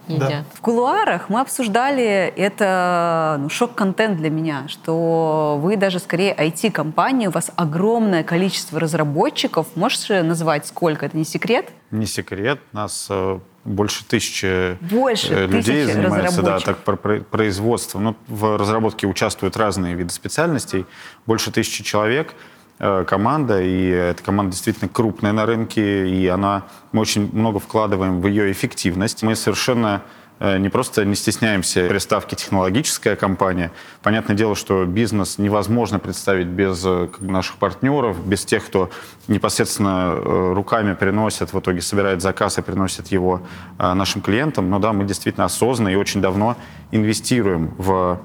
[0.09, 0.45] едят.
[0.53, 7.33] В кулуарах мы обсуждали это ну, шок-контент для меня, что вы даже скорее IT-компания, у
[7.33, 9.67] вас огромное количество разработчиков.
[9.75, 11.07] Можешь назвать сколько?
[11.07, 11.71] Это не секрет?
[11.91, 17.21] Не секрет, нас э, больше тысячи Больше э, людей тысячи занимается да, так, про- про-
[17.21, 18.05] производством.
[18.05, 20.87] Ну, в разработке участвуют разные виды специальностей.
[21.27, 22.35] Больше тысячи человек
[22.79, 28.27] команда, и эта команда действительно крупная на рынке, и она, мы очень много вкладываем в
[28.27, 29.23] ее эффективность.
[29.23, 30.03] Мы совершенно
[30.41, 33.71] э, не просто не стесняемся приставки технологическая компания.
[34.03, 38.91] Понятное дело, что бизнес невозможно представить без э, наших партнеров, без тех, кто
[39.29, 40.17] непосредственно
[40.55, 43.43] руками приносит, в итоге собирает заказ и приносит его
[43.79, 44.69] нашим клиентам.
[44.69, 46.57] Но да, мы действительно осознанно и очень давно
[46.91, 48.21] инвестируем в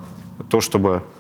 [0.50, 1.19] то, чтобы Э,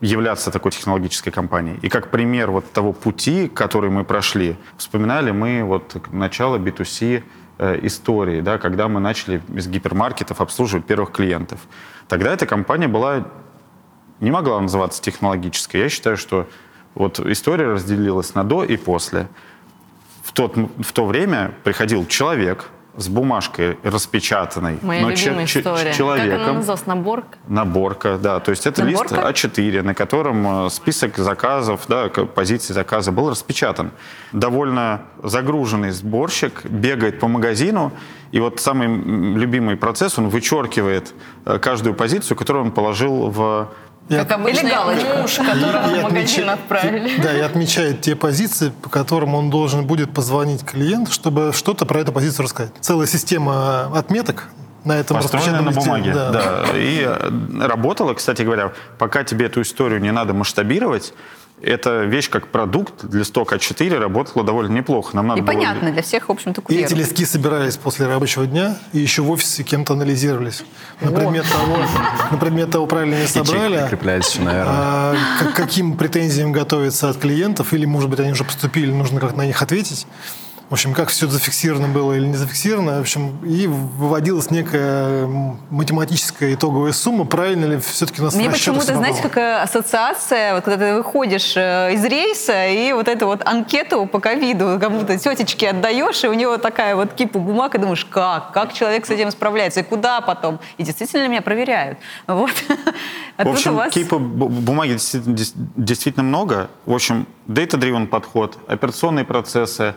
[0.00, 1.78] являться такой технологической компанией.
[1.82, 7.24] И как пример вот того пути, который мы прошли, вспоминали мы вот начало B2C
[7.58, 11.60] э, истории, да, когда мы начали из гипермаркетов обслуживать первых клиентов.
[12.06, 13.26] Тогда эта компания была,
[14.20, 15.80] не могла называться технологической.
[15.80, 16.46] Я считаю, что
[16.94, 19.26] вот история разделилась на до и после.
[20.22, 24.78] В, тот, в то время приходил человек, с бумажкой распечатанной.
[24.82, 25.92] Моя но любимая ч- история.
[25.92, 26.38] Человеком.
[26.38, 26.86] Как она называлась?
[26.86, 27.38] Наборка?
[27.48, 28.40] Наборка, да.
[28.40, 29.14] То есть это Наборка?
[29.14, 33.90] лист А4, на котором э, список заказов, да, позиций заказа был распечатан.
[34.32, 37.92] Довольно загруженный сборщик бегает по магазину,
[38.32, 38.88] и вот самый
[39.34, 43.68] любимый процесс, он вычеркивает э, каждую позицию, которую он положил в
[44.08, 45.18] я, как обычно, галочка.
[45.20, 47.20] муж, которого в магазин отправили.
[47.20, 52.00] Да, и отмечает те позиции, по которым он должен будет позвонить клиенту, чтобы что-то про
[52.00, 52.72] эту позицию рассказать.
[52.80, 54.48] Целая система отметок,
[54.84, 56.14] на этом Построена на бумаге.
[56.14, 56.30] Да.
[56.30, 56.64] да.
[56.74, 61.12] И э, работала, кстати говоря, пока тебе эту историю не надо масштабировать,
[61.62, 65.16] эта вещь как продукт, листок А4 работала довольно неплохо.
[65.16, 65.52] Нам надо и было...
[65.52, 69.30] понятно, для всех, в общем-то, И эти листки собирались после рабочего дня и еще в
[69.30, 70.64] офисе кем-то анализировались.
[71.00, 71.78] На предмет, того,
[72.30, 73.88] на предмет того, правильно не собрали,
[74.48, 79.38] а, к каким претензиям готовиться от клиентов, или, может быть, они уже поступили, нужно как-то
[79.38, 80.06] на них ответить.
[80.68, 82.98] В общем, как все зафиксировано было или не зафиксировано.
[82.98, 85.26] В общем, и выводилась некая
[85.70, 90.88] математическая итоговая сумма, правильно ли все-таки у нас Мне почему-то, знаете, какая ассоциация, вот когда
[90.88, 96.24] ты выходишь э, из рейса и вот эту вот анкету по ковиду кому-то тетечке отдаешь,
[96.24, 98.50] и у него такая вот кипа бумаг, и думаешь, как?
[98.52, 99.80] Как человек с этим справляется?
[99.80, 100.58] И куда потом?
[100.78, 101.98] И действительно меня проверяют.
[102.26, 102.50] Вот.
[103.38, 103.92] А в общем, вас...
[103.92, 105.36] кипа бумаги действительно,
[105.76, 106.70] действительно много.
[106.86, 109.94] В общем, data-driven подход, операционные процессы,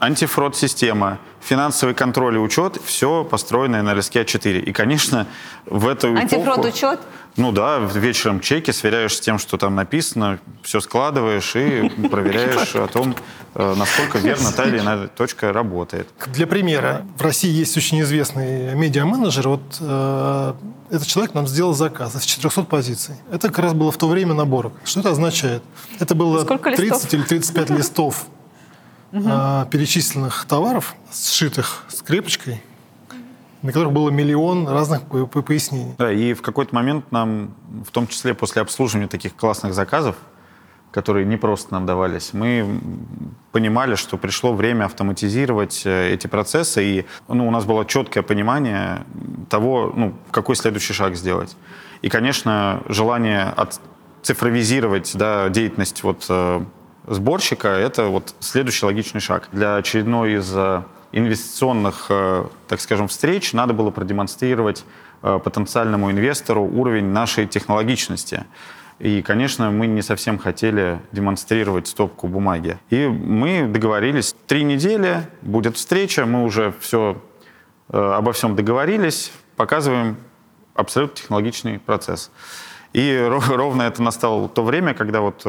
[0.00, 4.60] антифрод-система, финансовый контроль и учет, все построенное на листке А4.
[4.60, 5.26] И, конечно,
[5.66, 7.00] в эту Антифрод-учет?
[7.36, 12.88] Ну да, вечером чеки, сверяешь с тем, что там написано, все складываешь и проверяешь о
[12.88, 13.14] том,
[13.54, 16.08] э, насколько верно та или иная точка работает.
[16.26, 19.48] Для примера, в России есть очень известный медиа-менеджер.
[19.48, 20.54] Вот э,
[20.90, 23.14] этот человек нам сделал заказ из 400 позиций.
[23.30, 24.72] Это как раз было в то время наборок.
[24.84, 25.62] Что это означает?
[26.00, 28.26] Это было 30 или 35 листов
[29.12, 29.30] угу.
[29.70, 32.62] перечисленных товаров, сшитых скрепочкой,
[33.62, 35.94] на которых было миллион разных пояснений.
[35.98, 37.54] Да, и в какой-то момент нам,
[37.86, 40.16] в том числе после обслуживания таких классных заказов,
[40.90, 42.80] которые не просто нам давались, мы
[43.52, 49.04] понимали, что пришло время автоматизировать э, эти процессы, и ну, у нас было четкое понимание
[49.48, 51.56] того, ну, какой следующий шаг сделать.
[52.02, 53.54] И, конечно, желание
[54.22, 56.64] цифровизировать да, деятельность вот, э,
[57.06, 59.48] сборщика– это вот следующий логичный шаг.
[59.52, 60.82] Для очередной из э,
[61.12, 64.84] инвестиционных, э, так скажем, встреч надо было продемонстрировать
[65.22, 68.44] э, потенциальному инвестору уровень нашей технологичности.
[68.98, 72.78] И, конечно, мы не совсем хотели демонстрировать стопку бумаги.
[72.90, 77.16] И мы договорились, три недели будет встреча, мы уже все,
[77.88, 80.18] обо всем договорились, показываем
[80.74, 82.30] абсолютно технологичный процесс.
[82.92, 85.46] И ровно это настало то время, когда вот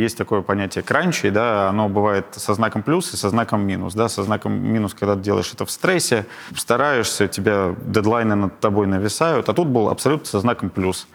[0.00, 3.94] есть такое понятие кранчи, да, оно бывает со знаком плюс и со знаком минус.
[3.94, 8.86] Да, со знаком минус, когда ты делаешь это в стрессе, стараешься, тебя дедлайны над тобой
[8.86, 11.06] нависают, а тут был абсолютно со знаком плюс.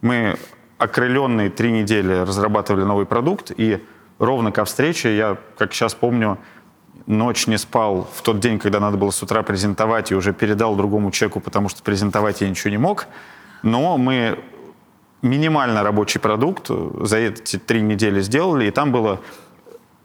[0.00, 0.36] Мы
[0.78, 3.84] окрыленные три недели разрабатывали новый продукт, и
[4.18, 6.38] ровно ко встрече, я, как сейчас помню,
[7.06, 10.76] ночь не спал в тот день, когда надо было с утра презентовать, и уже передал
[10.76, 13.06] другому человеку, потому что презентовать я ничего не мог.
[13.62, 14.38] Но мы
[15.22, 19.20] минимально рабочий продукт за эти три недели сделали, и там было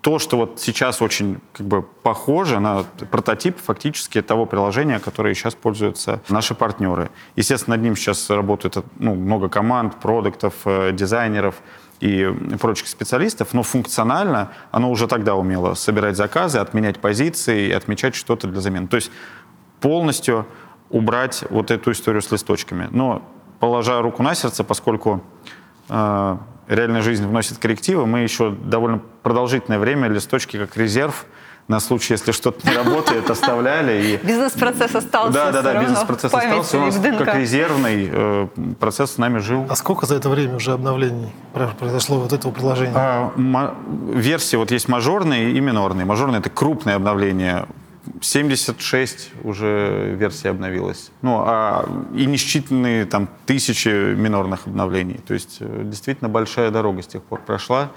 [0.01, 5.55] то, что вот сейчас очень как бы похоже на прототип фактически того приложения, которое сейчас
[5.55, 7.09] пользуются наши партнеры.
[7.35, 11.55] Естественно, над ним сейчас работает ну, много команд, продуктов, э, дизайнеров
[11.99, 18.15] и прочих специалистов, но функционально оно уже тогда умело собирать заказы, отменять позиции и отмечать
[18.15, 18.87] что-то для замены.
[18.87, 19.11] То есть
[19.81, 20.45] полностью
[20.89, 22.87] убрать вот эту историю с листочками.
[22.91, 23.23] Но
[23.59, 25.21] положа руку на сердце, поскольку
[25.89, 31.25] э, реальная жизнь вносит коррективы, мы еще довольно продолжительное время листочки как резерв
[31.67, 34.19] на случай, если что-то не работает, оставляли.
[34.21, 34.25] И...
[34.25, 35.33] Бизнес-процесс остался.
[35.33, 36.77] Да, да, да, бизнес-процесс остался.
[36.77, 38.47] У нас как резервный э,
[38.79, 39.65] процесс с нами жил.
[39.69, 41.33] А сколько за это время уже обновлений
[41.77, 42.93] произошло вот этого приложения?
[42.95, 43.75] А,
[44.13, 46.05] версии вот есть мажорные и минорные.
[46.05, 47.67] Мажорные— это крупные обновления
[48.21, 51.11] 76 уже версий обновилось.
[51.21, 55.19] Ну, а и несчитанные там тысячи минорных обновлений.
[55.27, 57.91] То есть э, действительно большая дорога с тех пор прошла.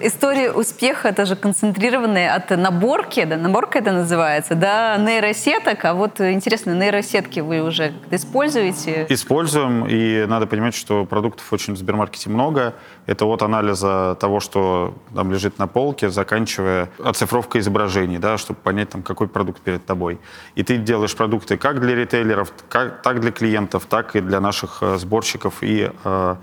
[0.00, 5.84] История успеха это же концентрированная от наборки, да, наборка это называется, да, нейросеток.
[5.84, 9.06] А вот интересно, нейросетки вы уже используете?
[9.08, 12.74] Используем, и надо понимать, что продуктов очень в Сбермаркете много.
[13.06, 18.90] Это от анализа того, что там лежит на полке, заканчивая оцифровкой изображений, да, чтобы понять,
[18.90, 20.18] там, какой продукт перед тобой.
[20.54, 24.78] И ты делаешь продукты как для ритейлеров, как, так для клиентов, так и для наших
[24.82, 26.36] э, сборщиков и э,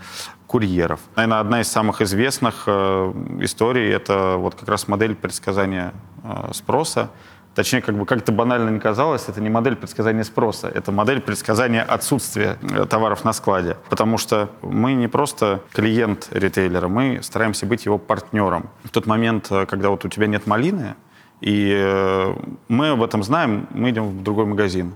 [0.47, 0.99] курьеров.
[1.15, 7.09] Наверное, одна из самых известных э, историй— это вот как раз модель предсказания э, спроса.
[7.55, 11.21] Точнее, как бы как это банально не казалось, это не модель предсказания спроса, это модель
[11.21, 13.77] предсказания отсутствия э, товаров на складе.
[13.89, 18.69] Потому что мы не просто клиент ритейлера, мы стараемся быть его партнером.
[18.83, 20.95] В тот момент, э, когда вот у тебя нет малины,
[21.39, 22.35] и э,
[22.67, 24.95] мы об этом знаем, мы идем в другой магазин.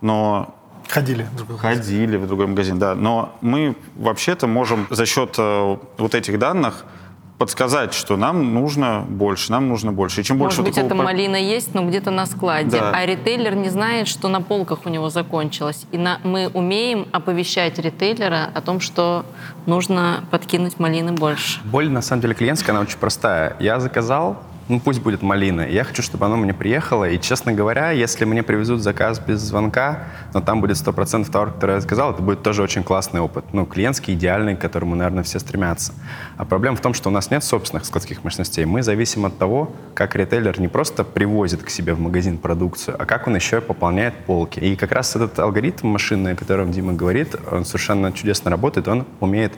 [0.00, 0.54] Но
[0.90, 1.82] Ходили в другой магазин.
[1.82, 2.94] Ходили в другой магазин, да.
[2.94, 6.84] Но мы вообще-то можем за счет э, вот этих данных
[7.40, 10.20] подсказать, что нам нужно больше, нам нужно больше.
[10.20, 12.78] И чем Может больше быть, эта малина есть, но где-то на складе.
[12.78, 12.92] Да.
[12.94, 15.86] А ритейлер не знает, что на полках у него закончилось.
[15.90, 19.24] И на, мы умеем оповещать ритейлера о том, что
[19.64, 21.60] нужно подкинуть малины больше.
[21.64, 23.56] Боль, на самом деле, клиентская, она очень простая.
[23.58, 25.62] Я заказал, ну пусть будет малина.
[25.68, 27.08] Я хочу, чтобы оно мне приехало.
[27.08, 31.74] И, честно говоря, если мне привезут заказ без звонка, но там будет 100% товар, который
[31.74, 33.44] я заказал, это будет тоже очень классный опыт.
[33.52, 35.92] Ну, клиентский, идеальный, к которому, наверное, все стремятся.
[36.36, 38.64] А проблема в том, что у нас нет собственных складских мощностей.
[38.64, 43.04] Мы зависим от того, как ритейлер не просто привозит к себе в магазин продукцию, а
[43.04, 44.60] как он еще пополняет полки.
[44.60, 48.86] И как раз этот алгоритм машинный, о котором Дима говорит, он совершенно чудесно работает.
[48.86, 49.52] Он умеет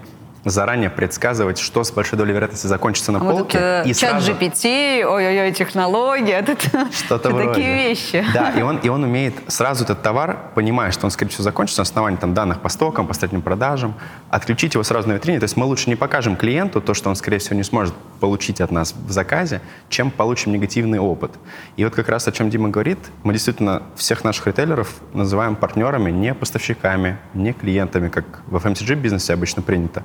[0.45, 3.59] заранее предсказывать, что с большой долей вероятности закончится на а полке.
[3.59, 4.33] Вот это и чат сразу...
[4.33, 6.57] GPT, ой-ой-ой, технологии, это
[6.93, 8.25] что-то такие вещи.
[8.35, 11.81] Да, и он, и он умеет сразу этот товар, понимая, что он, скорее всего, закончится
[11.81, 13.95] на основании там, данных по стокам, по средним продажам,
[14.31, 15.39] отключить его сразу на витрине.
[15.39, 18.61] То есть мы лучше не покажем клиенту то, что он, скорее всего, не сможет получить
[18.61, 21.33] от нас в заказе, чем получим негативный опыт.
[21.77, 26.11] И вот как раз о чем Дима говорит, мы действительно всех наших ритейлеров называем партнерами,
[26.11, 30.03] не поставщиками, не клиентами, как в FMCG-бизнесе обычно принято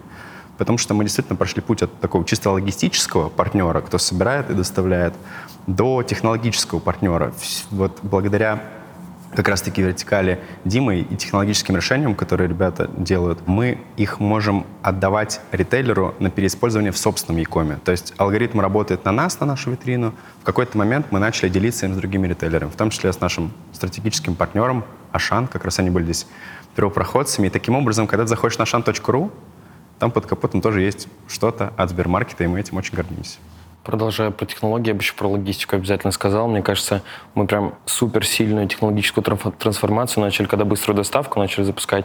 [0.58, 5.14] потому что мы действительно прошли путь от такого чисто логистического партнера, кто собирает и доставляет,
[5.68, 7.34] до технологического партнера.
[7.72, 8.62] Вот благодаря
[9.36, 16.16] как раз-таки вертикали Димы и технологическим решениям, которые ребята делают, мы их можем отдавать ритейлеру
[16.20, 17.78] на переиспользование в собственном Якоме.
[17.84, 20.14] То есть алгоритм работает на нас, на нашу витрину.
[20.42, 23.52] В какой-то момент мы начали делиться им с другими ритейлерами, в том числе с нашим
[23.74, 26.28] стратегическим партнером Ашан, как раз они были здесь
[26.76, 27.48] первопроходцами.
[27.48, 29.32] И таким образом, когда ты заходишь на ashan.ru,
[30.00, 33.38] там под капотом тоже есть что-то от Сбермаркета, и мы этим очень гордимся.
[33.88, 36.50] Продолжая про технологии, я бы еще про логистику обязательно сказал.
[36.50, 37.04] Мне кажется,
[37.36, 42.04] мы прям супер сильную технологическую трансформацию начали, когда быструю доставку начали запускать.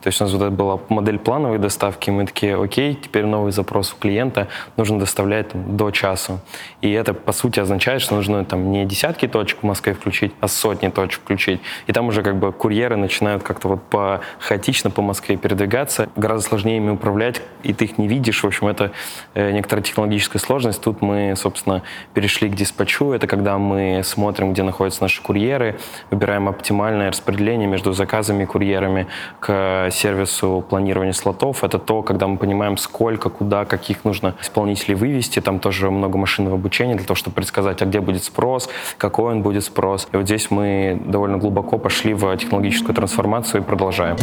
[0.00, 3.24] То есть у нас вот это была модель плановой доставки, и мы такие, окей, теперь
[3.24, 6.38] новый запрос у клиента, нужно доставлять там, до часу.
[6.82, 10.46] И это, по сути, означает, что нужно там не десятки точек в Москве включить, а
[10.46, 11.60] сотни точек включить.
[11.88, 16.08] И там уже как бы курьеры начинают как-то вот по хаотично по Москве передвигаться.
[16.14, 18.44] Гораздо сложнее ими управлять, и ты их не видишь.
[18.44, 18.92] В общем, это
[19.34, 20.80] э, некоторая технологическая сложность.
[20.80, 21.82] Тут мы собственно,
[22.12, 23.12] перешли к диспатчу.
[23.12, 25.78] Это когда мы смотрим, где находятся наши курьеры,
[26.10, 29.06] выбираем оптимальное распределение между заказами и курьерами
[29.40, 31.64] к сервису планирования слотов.
[31.64, 35.40] Это то, когда мы понимаем, сколько, куда, каких нужно исполнителей вывести.
[35.40, 39.42] Там тоже много машинного обучения для того, чтобы предсказать, а где будет спрос, какой он
[39.42, 40.08] будет спрос.
[40.12, 44.16] И вот здесь мы довольно глубоко пошли в технологическую трансформацию и продолжаем.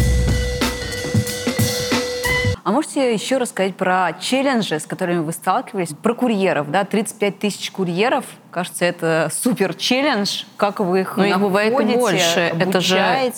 [2.64, 7.72] А можете еще рассказать про челленджи, с которыми вы сталкивались, про курьеров, да, 35 тысяч
[7.72, 12.52] курьеров, кажется, это супер челлендж, как вы их Но их бывает и больше.
[12.52, 12.70] Обучаете?
[12.70, 13.32] Это же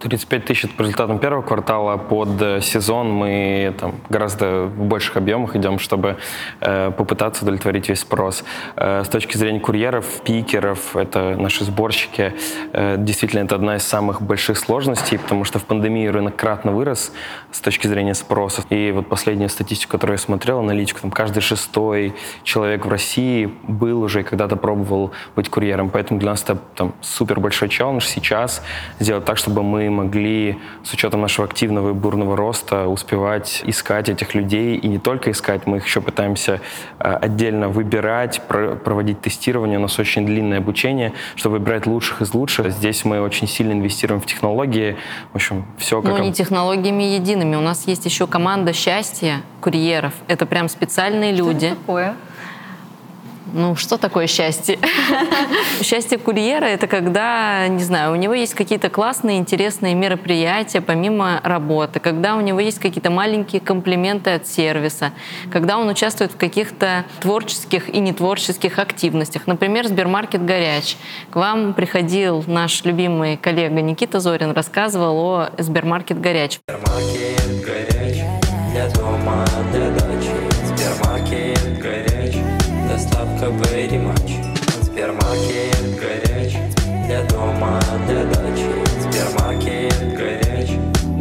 [0.00, 1.98] 35 тысяч по результатам первого квартала.
[1.98, 6.16] Под э, сезон мы там, гораздо в больших объемах идем, чтобы
[6.60, 8.42] э, попытаться удовлетворить весь спрос.
[8.76, 12.32] Э, с точки зрения курьеров, пикеров, это наши сборщики,
[12.72, 17.12] э, действительно это одна из самых больших сложностей, потому что в пандемии рынок кратно вырос
[17.50, 18.62] с точки зрения спроса.
[18.70, 24.00] И вот последнюю статистику, которую я смотрел, аналитику, там каждый шестой человек в России был
[24.02, 25.90] уже и когда-то пробовал быть курьером.
[25.90, 28.62] Поэтому для нас это там, супер большой челлендж сейчас
[28.98, 34.34] сделать так, чтобы мы могли с учетом нашего активного и бурного роста успевать искать этих
[34.34, 34.76] людей.
[34.76, 36.60] И не только искать, мы их еще пытаемся
[36.98, 39.78] э, отдельно выбирать, проводить тестирование.
[39.78, 42.70] У нас очень длинное обучение, чтобы выбирать лучших из лучших.
[42.70, 44.96] Здесь мы очень сильно инвестируем в технологии.
[45.32, 46.10] В общем, все как...
[46.10, 47.56] Но не технологиями едиными.
[47.56, 50.14] У нас есть еще команда счастья курьеров.
[50.28, 51.58] Это прям специальные люди.
[51.58, 52.16] Что это такое?
[53.52, 54.78] Ну, что такое счастье?
[55.82, 62.00] Счастье курьера— это когда, не знаю, у него есть какие-то классные, интересные мероприятия помимо работы,
[62.00, 65.12] когда у него есть какие-то маленькие комплименты от сервиса,
[65.50, 69.46] когда он участвует в каких-то творческих и нетворческих активностях.
[69.46, 70.96] Например, Сбермаркет горяч.
[71.30, 76.60] К вам приходил наш любимый коллега Никита Зорин, рассказывал о Сбермаркет горяч.
[76.68, 78.22] Сбермаркет горяч
[78.72, 80.30] для дома, для дачи.
[80.64, 82.09] Сбермаркет горяч
[83.40, 84.32] доставка very much
[84.82, 86.56] Сбермаркет горяч.
[87.06, 88.39] Для дома, для горяч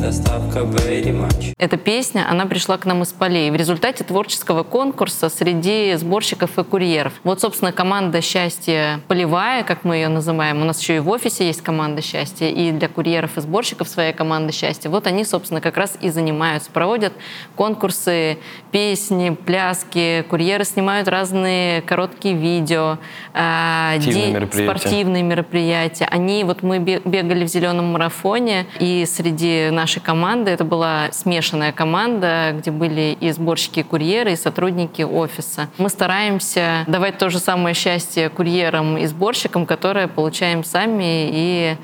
[0.09, 1.53] Доставка very much.
[1.59, 6.63] Эта песня, она пришла к нам из полей в результате творческого конкурса среди сборщиков и
[6.63, 7.13] курьеров.
[7.23, 10.63] Вот, собственно, команда счастья полевая, как мы ее называем.
[10.63, 14.11] У нас еще и в офисе есть команда счастья, и для курьеров и сборщиков своя
[14.11, 14.89] команда счастья.
[14.89, 16.71] Вот они, собственно, как раз и занимаются.
[16.71, 17.13] Проводят
[17.55, 18.39] конкурсы,
[18.71, 20.25] песни, пляски.
[20.27, 22.97] Курьеры снимают разные короткие видео,
[23.29, 24.65] спортивные, мероприятия.
[24.65, 26.05] спортивные мероприятия.
[26.05, 30.51] Они, вот мы бегали в зеленом марафоне, и среди наших нашей команды.
[30.51, 35.67] Это была смешанная команда, где были и сборщики, и курьеры, и сотрудники офиса.
[35.77, 41.77] Мы стараемся давать то же самое счастье курьерам и сборщикам, которое получаем сами, и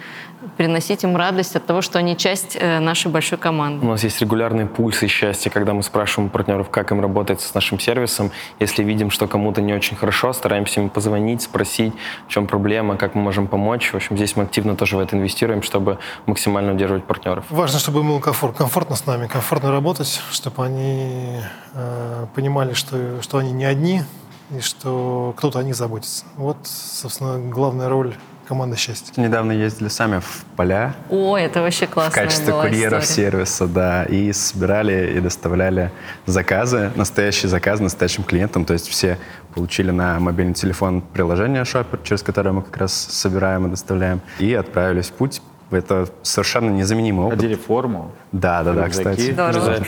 [0.57, 3.85] приносить им радость от того, что они часть э, нашей большой команды.
[3.85, 7.79] У нас есть регулярные пульсы счастья, когда мы спрашиваем партнеров, как им работать с нашим
[7.79, 8.31] сервисом.
[8.59, 11.93] Если видим, что кому-то не очень хорошо, стараемся им позвонить, спросить,
[12.27, 13.91] в чем проблема, как мы можем помочь.
[13.91, 17.45] В общем, здесь мы активно тоже в это инвестируем, чтобы максимально удерживать партнеров.
[17.49, 21.41] Важно, чтобы им было комфорт, комфортно с нами, комфортно работать, чтобы они
[21.73, 24.01] э, понимали, что, что они не одни,
[24.51, 26.25] и что кто-то о них заботится.
[26.37, 28.15] Вот, собственно, главная роль
[28.45, 29.13] команда счастья.
[29.21, 30.93] Недавно ездили сами в поля.
[31.09, 32.11] О, это вообще классно.
[32.11, 33.31] В качестве была курьеров история.
[33.31, 34.03] сервиса, да.
[34.05, 35.91] И собирали и доставляли
[36.25, 38.65] заказы, настоящие заказы настоящим клиентам.
[38.65, 39.17] То есть все
[39.53, 44.21] получили на мобильный телефон приложение Шопер, через которое мы как раз собираем и доставляем.
[44.39, 45.41] И отправились в путь
[45.71, 47.39] это совершенно незаменимый опыт.
[47.39, 48.11] Одели форму.
[48.31, 49.31] Да, да, да, кстати.
[49.31, 49.79] Здорово.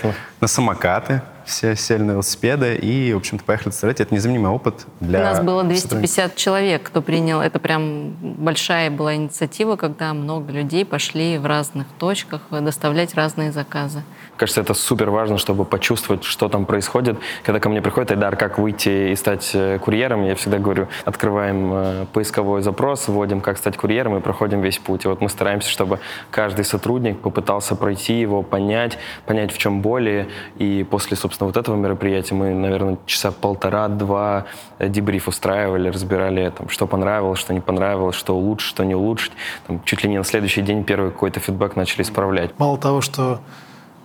[0.42, 4.02] На самокаты все сели на велосипеды и, в общем-то, поехали доставлять.
[4.02, 5.20] Это незаменимый опыт для...
[5.20, 7.42] У нас было 250 человек, кто принял.
[7.42, 14.04] Это прям большая была инициатива, когда много людей пошли в разных точках доставлять разные заказы.
[14.38, 17.18] Кажется, это супер важно, чтобы почувствовать, что там происходит.
[17.44, 21.72] Когда ко мне приходит Айдар, как выйти и стать э, курьером, я всегда говорю, открываем
[21.74, 25.06] э, поисковой запрос, вводим, как стать курьером и проходим весь путь.
[25.06, 30.30] И вот мы стараемся, чтобы каждый сотрудник попытался пройти его, понять, понять, в чем боли.
[30.58, 34.46] И после, собственно, вот этого мероприятия мы, наверное, часа полтора-два
[34.80, 39.32] дебриф устраивали, разбирали, там, что понравилось, что не понравилось, что улучшить, что не улучшить.
[39.66, 42.52] Там, чуть ли не на следующий день первый какой-то фидбэк начали исправлять.
[42.60, 43.40] Мало того, что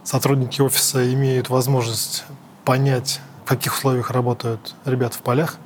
[0.05, 2.25] сотрудники офиса имеют возможность
[2.65, 5.57] понять, в каких условиях работают ребята в полях,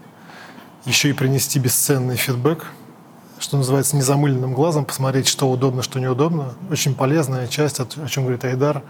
[0.84, 2.66] еще и принести бесценный фидбэк,
[3.38, 6.54] что называется, незамыленным глазом, посмотреть, что удобно, что неудобно.
[6.70, 8.82] Очень полезная часть, о чем говорит Айдар,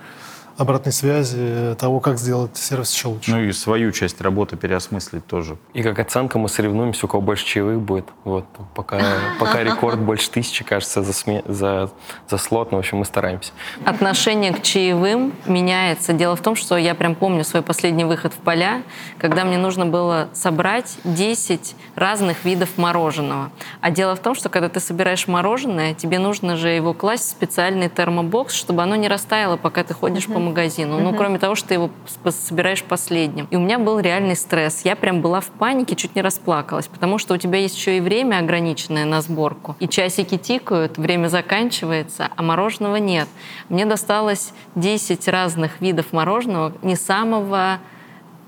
[0.56, 3.30] обратной связи того, как сделать сервис еще лучше.
[3.30, 5.56] Ну и свою часть работы переосмыслить тоже.
[5.74, 8.06] И как оценка мы соревнуемся, у кого больше чаевых будет.
[8.24, 9.00] Вот, пока,
[9.40, 11.90] пока рекорд больше тысячи, кажется, за, сме, за,
[12.28, 13.52] за слот, но, в общем, мы стараемся.
[13.84, 16.12] Отношение к чаевым меняется.
[16.12, 18.82] Дело в том, что я прям помню свой последний выход в поля,
[19.18, 23.50] когда мне нужно было собрать 10 разных видов мороженого.
[23.80, 27.30] А дело в том, что когда ты собираешь мороженое, тебе нужно же его класть в
[27.30, 30.32] специальный термобокс, чтобы оно не растаяло, пока ты ходишь mm-hmm.
[30.32, 30.98] по магазину.
[31.00, 31.90] Ну, кроме того, что ты его
[32.30, 33.46] собираешь последним.
[33.50, 34.82] И у меня был реальный стресс.
[34.84, 38.00] Я прям была в панике, чуть не расплакалась, потому что у тебя есть еще и
[38.00, 39.76] время ограниченное на сборку.
[39.80, 43.28] И часики тикают, время заканчивается, а мороженого нет.
[43.68, 47.78] Мне досталось 10 разных видов мороженого, не самого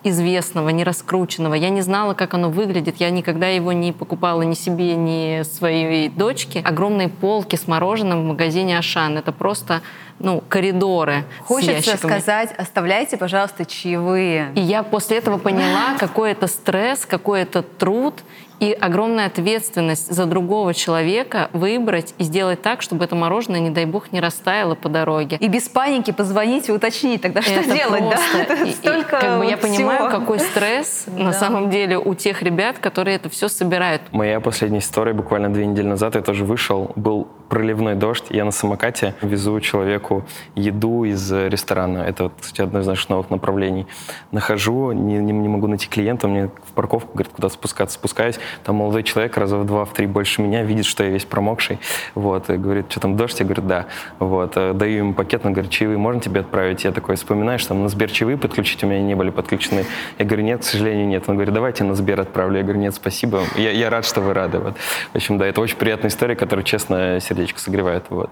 [0.05, 1.55] известного, не раскрученного.
[1.55, 2.96] Я не знала, как оно выглядит.
[2.99, 6.61] Я никогда его не покупала ни себе, ни своей дочке.
[6.61, 9.18] Огромные полки с мороженым в магазине Ашан.
[9.18, 9.82] Это просто
[10.19, 14.53] ну, коридоры Хочется сказать, оставляйте, пожалуйста, чаевые.
[14.55, 18.23] И я после этого поняла, какой это стресс, какой это труд
[18.61, 23.87] и огромная ответственность за другого человека выбрать и сделать так, чтобы это мороженое, не дай
[23.87, 25.37] бог, не растаяло по дороге.
[25.41, 28.47] И без паники позвонить и уточнить тогда, что это делать, просто.
[28.49, 28.55] да?
[28.64, 29.75] И, Столько и, как бы я всего.
[29.75, 31.25] понимаю, какой стресс да.
[31.25, 34.03] на самом деле у тех ребят, которые это все собирают.
[34.12, 38.51] Моя последняя история буквально две недели назад, я тоже вышел, был проливной дождь, я на
[38.51, 41.99] самокате везу человеку доставку еду из ресторана.
[41.99, 43.87] Это, кстати, одно из наших новых направлений.
[44.33, 48.39] Нахожу, не, не, не могу найти клиента, мне в парковку, говорит, куда спускаться, спускаюсь.
[48.65, 51.79] Там молодой человек раза в два, в три больше меня, видит, что я весь промокший.
[52.15, 53.41] Вот, и говорит, что там, дождь?
[53.41, 53.87] Я говорю, да.
[54.19, 56.85] Вот, э, даю ему пакет, он говорит, чаевые можно тебе отправить?
[56.85, 59.85] Я такой вспоминаю, что там на Сбер чаевые подключить у меня не были подключены.
[60.19, 61.25] Я говорю, нет, к сожалению, нет.
[61.27, 62.59] Он говорит, давайте на Сбер отправлю.
[62.59, 63.43] Я говорю, нет, спасибо.
[63.57, 64.59] Я, я рад, что вы рады.
[64.59, 64.77] Вот.
[65.13, 68.05] В общем, да, это очень приятная история, которая, честно, сердечко согревает.
[68.11, 68.31] Вот.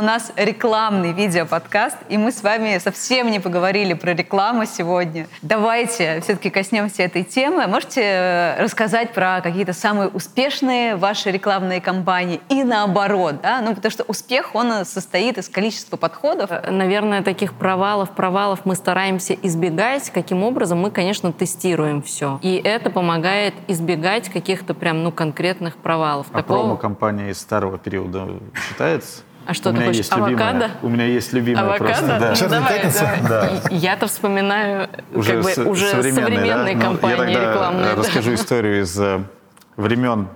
[0.00, 5.26] У нас рекламный видеоподкаст, и мы с вами совсем не поговорили про рекламу сегодня.
[5.42, 7.66] Давайте все-таки коснемся этой темы.
[7.66, 13.60] Можете э, рассказать про какие-то самые успешные ваши рекламные кампании и наоборот, да?
[13.60, 16.50] Ну, потому что успех, он состоит из количества подходов.
[16.50, 20.08] Э, наверное, таких провалов, провалов мы стараемся избегать.
[20.08, 20.78] Каким образом?
[20.78, 22.38] Мы, конечно, тестируем все.
[22.40, 26.28] И это помогает избегать каких-то прям, ну, конкретных провалов.
[26.32, 26.60] А Такого...
[26.60, 28.26] промо-компания из старого периода
[28.66, 29.24] считается?
[29.46, 30.06] А что у ты хочешь?
[30.10, 30.30] Авокадо?
[30.30, 31.84] Любимая, у меня есть любимая Авокадо?
[31.84, 32.06] просто.
[32.20, 32.34] Да.
[32.40, 32.82] Ну, давай,
[33.28, 33.50] Да.
[33.70, 36.82] Я-то вспоминаю уже, как бы, с, уже современные да?
[36.82, 37.94] компании ну, Я тогда рекламные.
[37.94, 39.20] расскажу историю из э,
[39.76, 40.28] времен,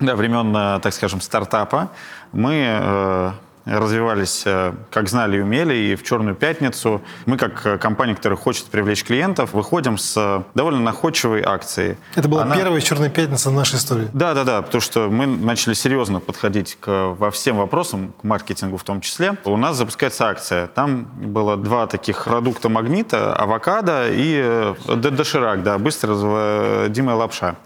[0.00, 1.90] да, времен, э, так скажем, стартапа.
[2.32, 3.30] Мы э,
[3.64, 8.36] развивались э, как знали и умели, и в «Черную пятницу» мы, как э, компания, которая
[8.36, 11.96] хочет привлечь клиентов, выходим с э, довольно находчивой акцией.
[12.14, 12.56] Это была Она...
[12.56, 14.08] первая «Черная пятница» в нашей истории.
[14.12, 18.76] Да, да, да, потому что мы начали серьезно подходить к, во всем вопросам, к маркетингу
[18.76, 19.36] в том числе.
[19.44, 20.66] У нас запускается акция.
[20.66, 27.56] Там было два таких продукта магнита, авокадо и доширак, да, быстро Дима лапша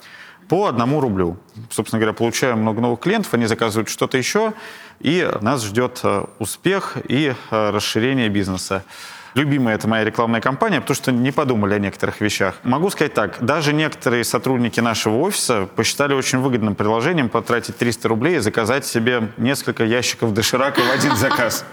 [0.49, 1.36] по одному рублю.
[1.70, 4.55] Собственно говоря, получаем много новых клиентов, они заказывают что-то еще,
[5.01, 8.84] и нас ждет э, успех и э, расширение бизнеса
[9.38, 12.57] любимая это моя рекламная кампания, потому что не подумали о некоторых вещах.
[12.64, 18.36] Могу сказать так, даже некоторые сотрудники нашего офиса посчитали очень выгодным приложением потратить 300 рублей
[18.36, 21.64] и заказать себе несколько ящиков доширака в один заказ.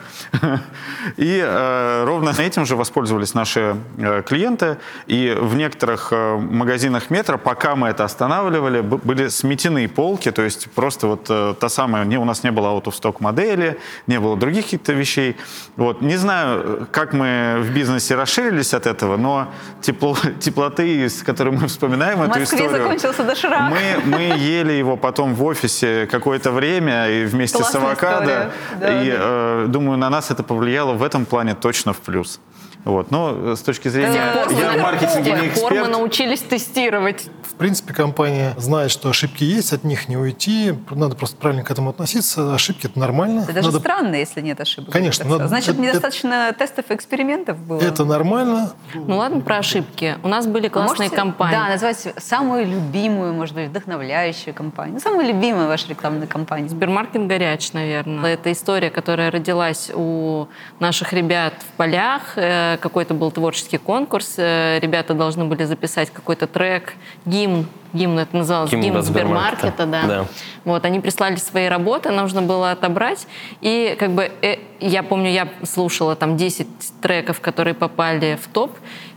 [1.18, 4.78] И э, ровно этим же воспользовались наши э, клиенты.
[5.08, 10.70] И в некоторых э, магазинах метро, пока мы это останавливали, были сметены полки, то есть
[10.72, 14.94] просто вот та самая, не, у нас не было out-of-stock модели, не было других каких-то
[14.94, 15.36] вещей.
[15.76, 16.02] Вот.
[16.02, 19.48] Не знаю, как мы в бизнесе расширились от этого, но
[19.82, 22.70] тепло, теплоты, с которой мы вспоминаем эту историю...
[22.70, 23.72] В Москве закончился доширак.
[23.72, 28.52] Мы, мы ели его потом в офисе какое-то время и вместе Классная с авокадо.
[28.80, 29.18] Да, и да.
[29.20, 32.40] Э, думаю, на нас это повлияло в этом плане точно в плюс.
[32.84, 33.12] Вот.
[33.12, 34.46] Но с точки зрения...
[34.50, 35.88] Я в маркетинге не эксперт.
[35.88, 37.30] мы научились тестировать.
[37.56, 40.74] В принципе, компания знает, что ошибки есть, от них не уйти.
[40.92, 42.54] Надо просто правильно к этому относиться.
[42.54, 43.44] Ошибки— это нормально.
[43.44, 43.80] Это даже надо...
[43.80, 44.92] странно, если нет ошибок.
[44.92, 45.24] Конечно.
[45.24, 45.48] Надо...
[45.48, 46.60] Значит, это, недостаточно это...
[46.60, 47.80] тестов и экспериментов было.
[47.80, 48.74] Это нормально.
[48.94, 50.18] Ну ладно про ошибки.
[50.22, 51.56] У нас были классные Можете, компании.
[51.56, 54.96] Да, назвать самую любимую, может быть, вдохновляющую компанию.
[54.96, 56.68] Ну, самую любимую вашу рекламную компанию.
[56.68, 58.34] Сбермаркет горяч, наверное.
[58.34, 60.48] Это история, которая родилась у
[60.82, 62.34] наших ребят в полях.
[62.36, 64.34] Э, какой-то был творческий конкурс.
[64.36, 66.96] Э, ребята должны были записать какой-то трек,
[67.26, 67.85] гимн I'm.
[67.96, 70.04] Гимн это называлось, гимн, гимн Сбермаркета, да.
[70.04, 70.26] да.
[70.64, 73.28] Вот, они прислали свои работы, нужно было отобрать,
[73.62, 76.68] и как бы э, я помню, я слушала там 10
[77.02, 78.72] треков, которые попали в топ,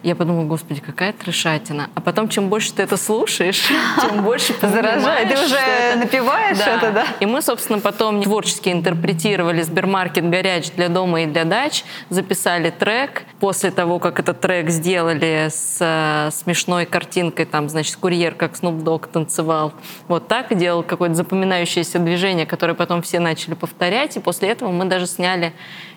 [0.05, 1.91] я подумала, господи, какая трешатина.
[1.97, 3.65] А потом, чем больше ты это слушаешь,
[4.01, 5.29] тем больше Заражает.
[5.29, 6.77] Ты уже напиваешь да.
[6.77, 7.07] это, да?
[7.19, 13.25] И мы, собственно, потом творчески интерпретировали Сбермаркет горяч для дома и для дач, записали трек.
[13.41, 18.83] После того, как этот трек сделали с э, смешной картинкой, там, значит, курьер как Snoop
[18.83, 19.73] Dogg танцевал.
[20.09, 24.17] Вот так делал какое-то запоминающееся движение, которое потом все начали повторять.
[24.17, 25.53] И после этого мы даже сняли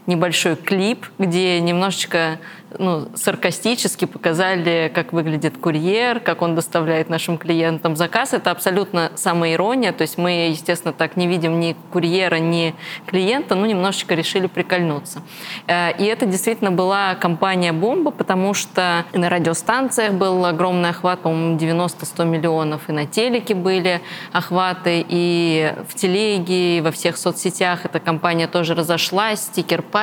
[0.08, 2.40] небольшой клип, где немножечко
[2.78, 8.34] ну, саркастически показали, как выглядит курьер, как он доставляет нашим клиентам заказ.
[8.34, 12.76] Это абсолютно самоирония, то есть мы, естественно, так не видим ни курьера, ни
[13.06, 15.22] клиента, но немножечко решили прикольнуться.
[15.68, 21.58] Э, и это действительно была компания «Бомба», потому что на радиостанциях был огромный охват, по-моему,
[21.58, 28.00] 90-100 миллионов, и на телеке были охваты, и в телеге, и во всех соцсетях эта
[28.00, 29.50] компания тоже разошлась,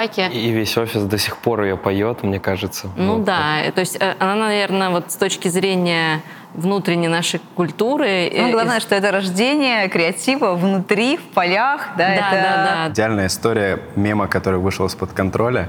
[0.06, 0.36] стикер-паки.
[0.36, 2.90] И весь офис до сих пор ее поет, мне кажется кажется.
[2.96, 3.24] Ну вот.
[3.24, 6.22] да, то есть э, она, наверное, вот с точки зрения
[6.54, 8.30] внутренней нашей культуры.
[8.34, 11.88] Ну, главное, что это рождение креатива внутри, в полях.
[11.96, 12.30] Да, да, это...
[12.30, 12.92] да, да.
[12.92, 15.68] Идеальная история мема, который вышел из-под контроля.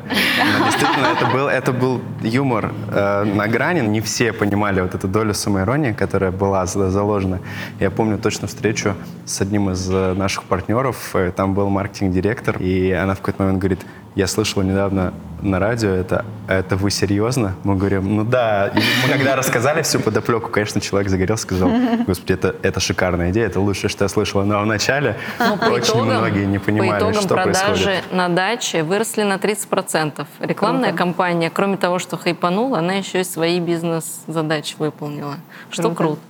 [0.60, 3.82] Но действительно, это был, это был юмор э, на грани.
[3.82, 7.40] Не все понимали вот эту долю самоиронии, которая была заложена.
[7.80, 11.12] Я помню точно встречу с одним из э, наших партнеров.
[11.14, 13.80] Э, там был маркетинг-директор, и она в какой-то момент говорит,
[14.16, 17.56] я слышала недавно на радио это, это вы серьезно?
[17.64, 18.68] Мы говорим, ну да.
[18.68, 21.72] И мы когда рассказали всю подоплеку, конечно, человек загорелся, сказал,
[22.08, 24.44] господи, это, это шикарная идея, это лучшее, что я слышала.
[24.44, 28.14] Но вначале ну, очень итогам, многие не понимали, по итогам что продажи происходит.
[28.14, 30.26] на даче выросли на 30%.
[30.40, 30.98] Рекламная круто.
[30.98, 35.36] кампания, кроме того, что хайпанула, она еще и свои бизнес-задачи выполнила.
[35.70, 35.96] Что круто.
[35.96, 36.22] круто.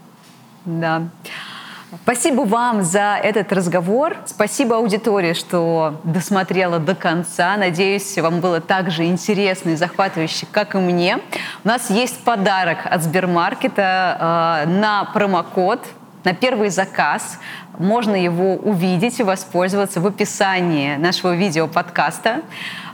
[0.66, 1.04] Да.
[2.04, 4.16] Спасибо вам за этот разговор.
[4.26, 7.58] Спасибо аудитории, что досмотрела до конца.
[7.58, 11.18] Надеюсь, вам было так же интересно и захватывающе, как и мне.
[11.64, 15.84] У нас есть подарок от Сбермаркета э, на промокод
[16.24, 17.40] на первый заказ.
[17.80, 22.42] Можно его увидеть и воспользоваться в описании нашего видео-подкаста.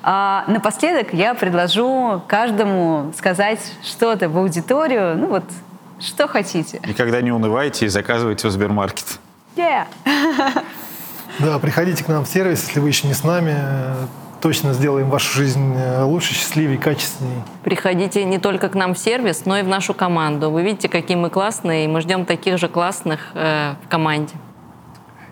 [0.04, 5.44] А напоследок я предложу каждому сказать что-то в аудиторию, ну вот
[6.00, 6.82] что хотите.
[6.88, 9.20] Никогда не унывайте и заказывайте в Сбермаркет.
[9.56, 9.86] Yeah.
[11.40, 13.56] Да, приходите к нам в сервис, если вы еще не с нами.
[14.42, 17.44] Точно сделаем вашу жизнь э, лучше, счастливее, качественнее.
[17.64, 20.52] Приходите не только к нам в сервис, но и в нашу команду.
[20.52, 24.36] Вы видите, какие мы классные, и мы ждем таких же классных э, в команде.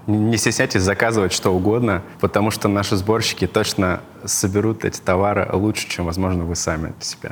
[0.08, 6.06] Не стесняйтесь заказывать что угодно, потому что наши сборщики точно соберут эти товары лучше, чем,
[6.06, 7.32] возможно, вы сами для себя.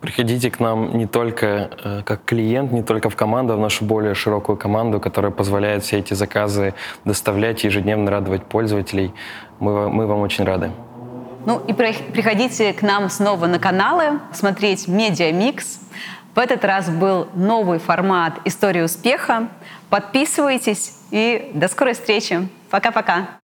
[0.00, 3.84] Приходите к нам не только э, как клиент, не только в команду, а в нашу
[3.84, 6.74] более широкую команду, которая позволяет все эти заказы
[7.04, 9.12] доставлять и ежедневно радовать пользователей.
[9.58, 10.70] Мы, мы вам очень рады.
[11.46, 15.80] Ну и приходите к нам снова на каналы, смотреть «Медиамикс».
[16.34, 19.48] В этот раз был новый формат «История успеха».
[19.90, 22.48] Подписывайтесь и до скорой встречи.
[22.70, 23.38] Пока-пока.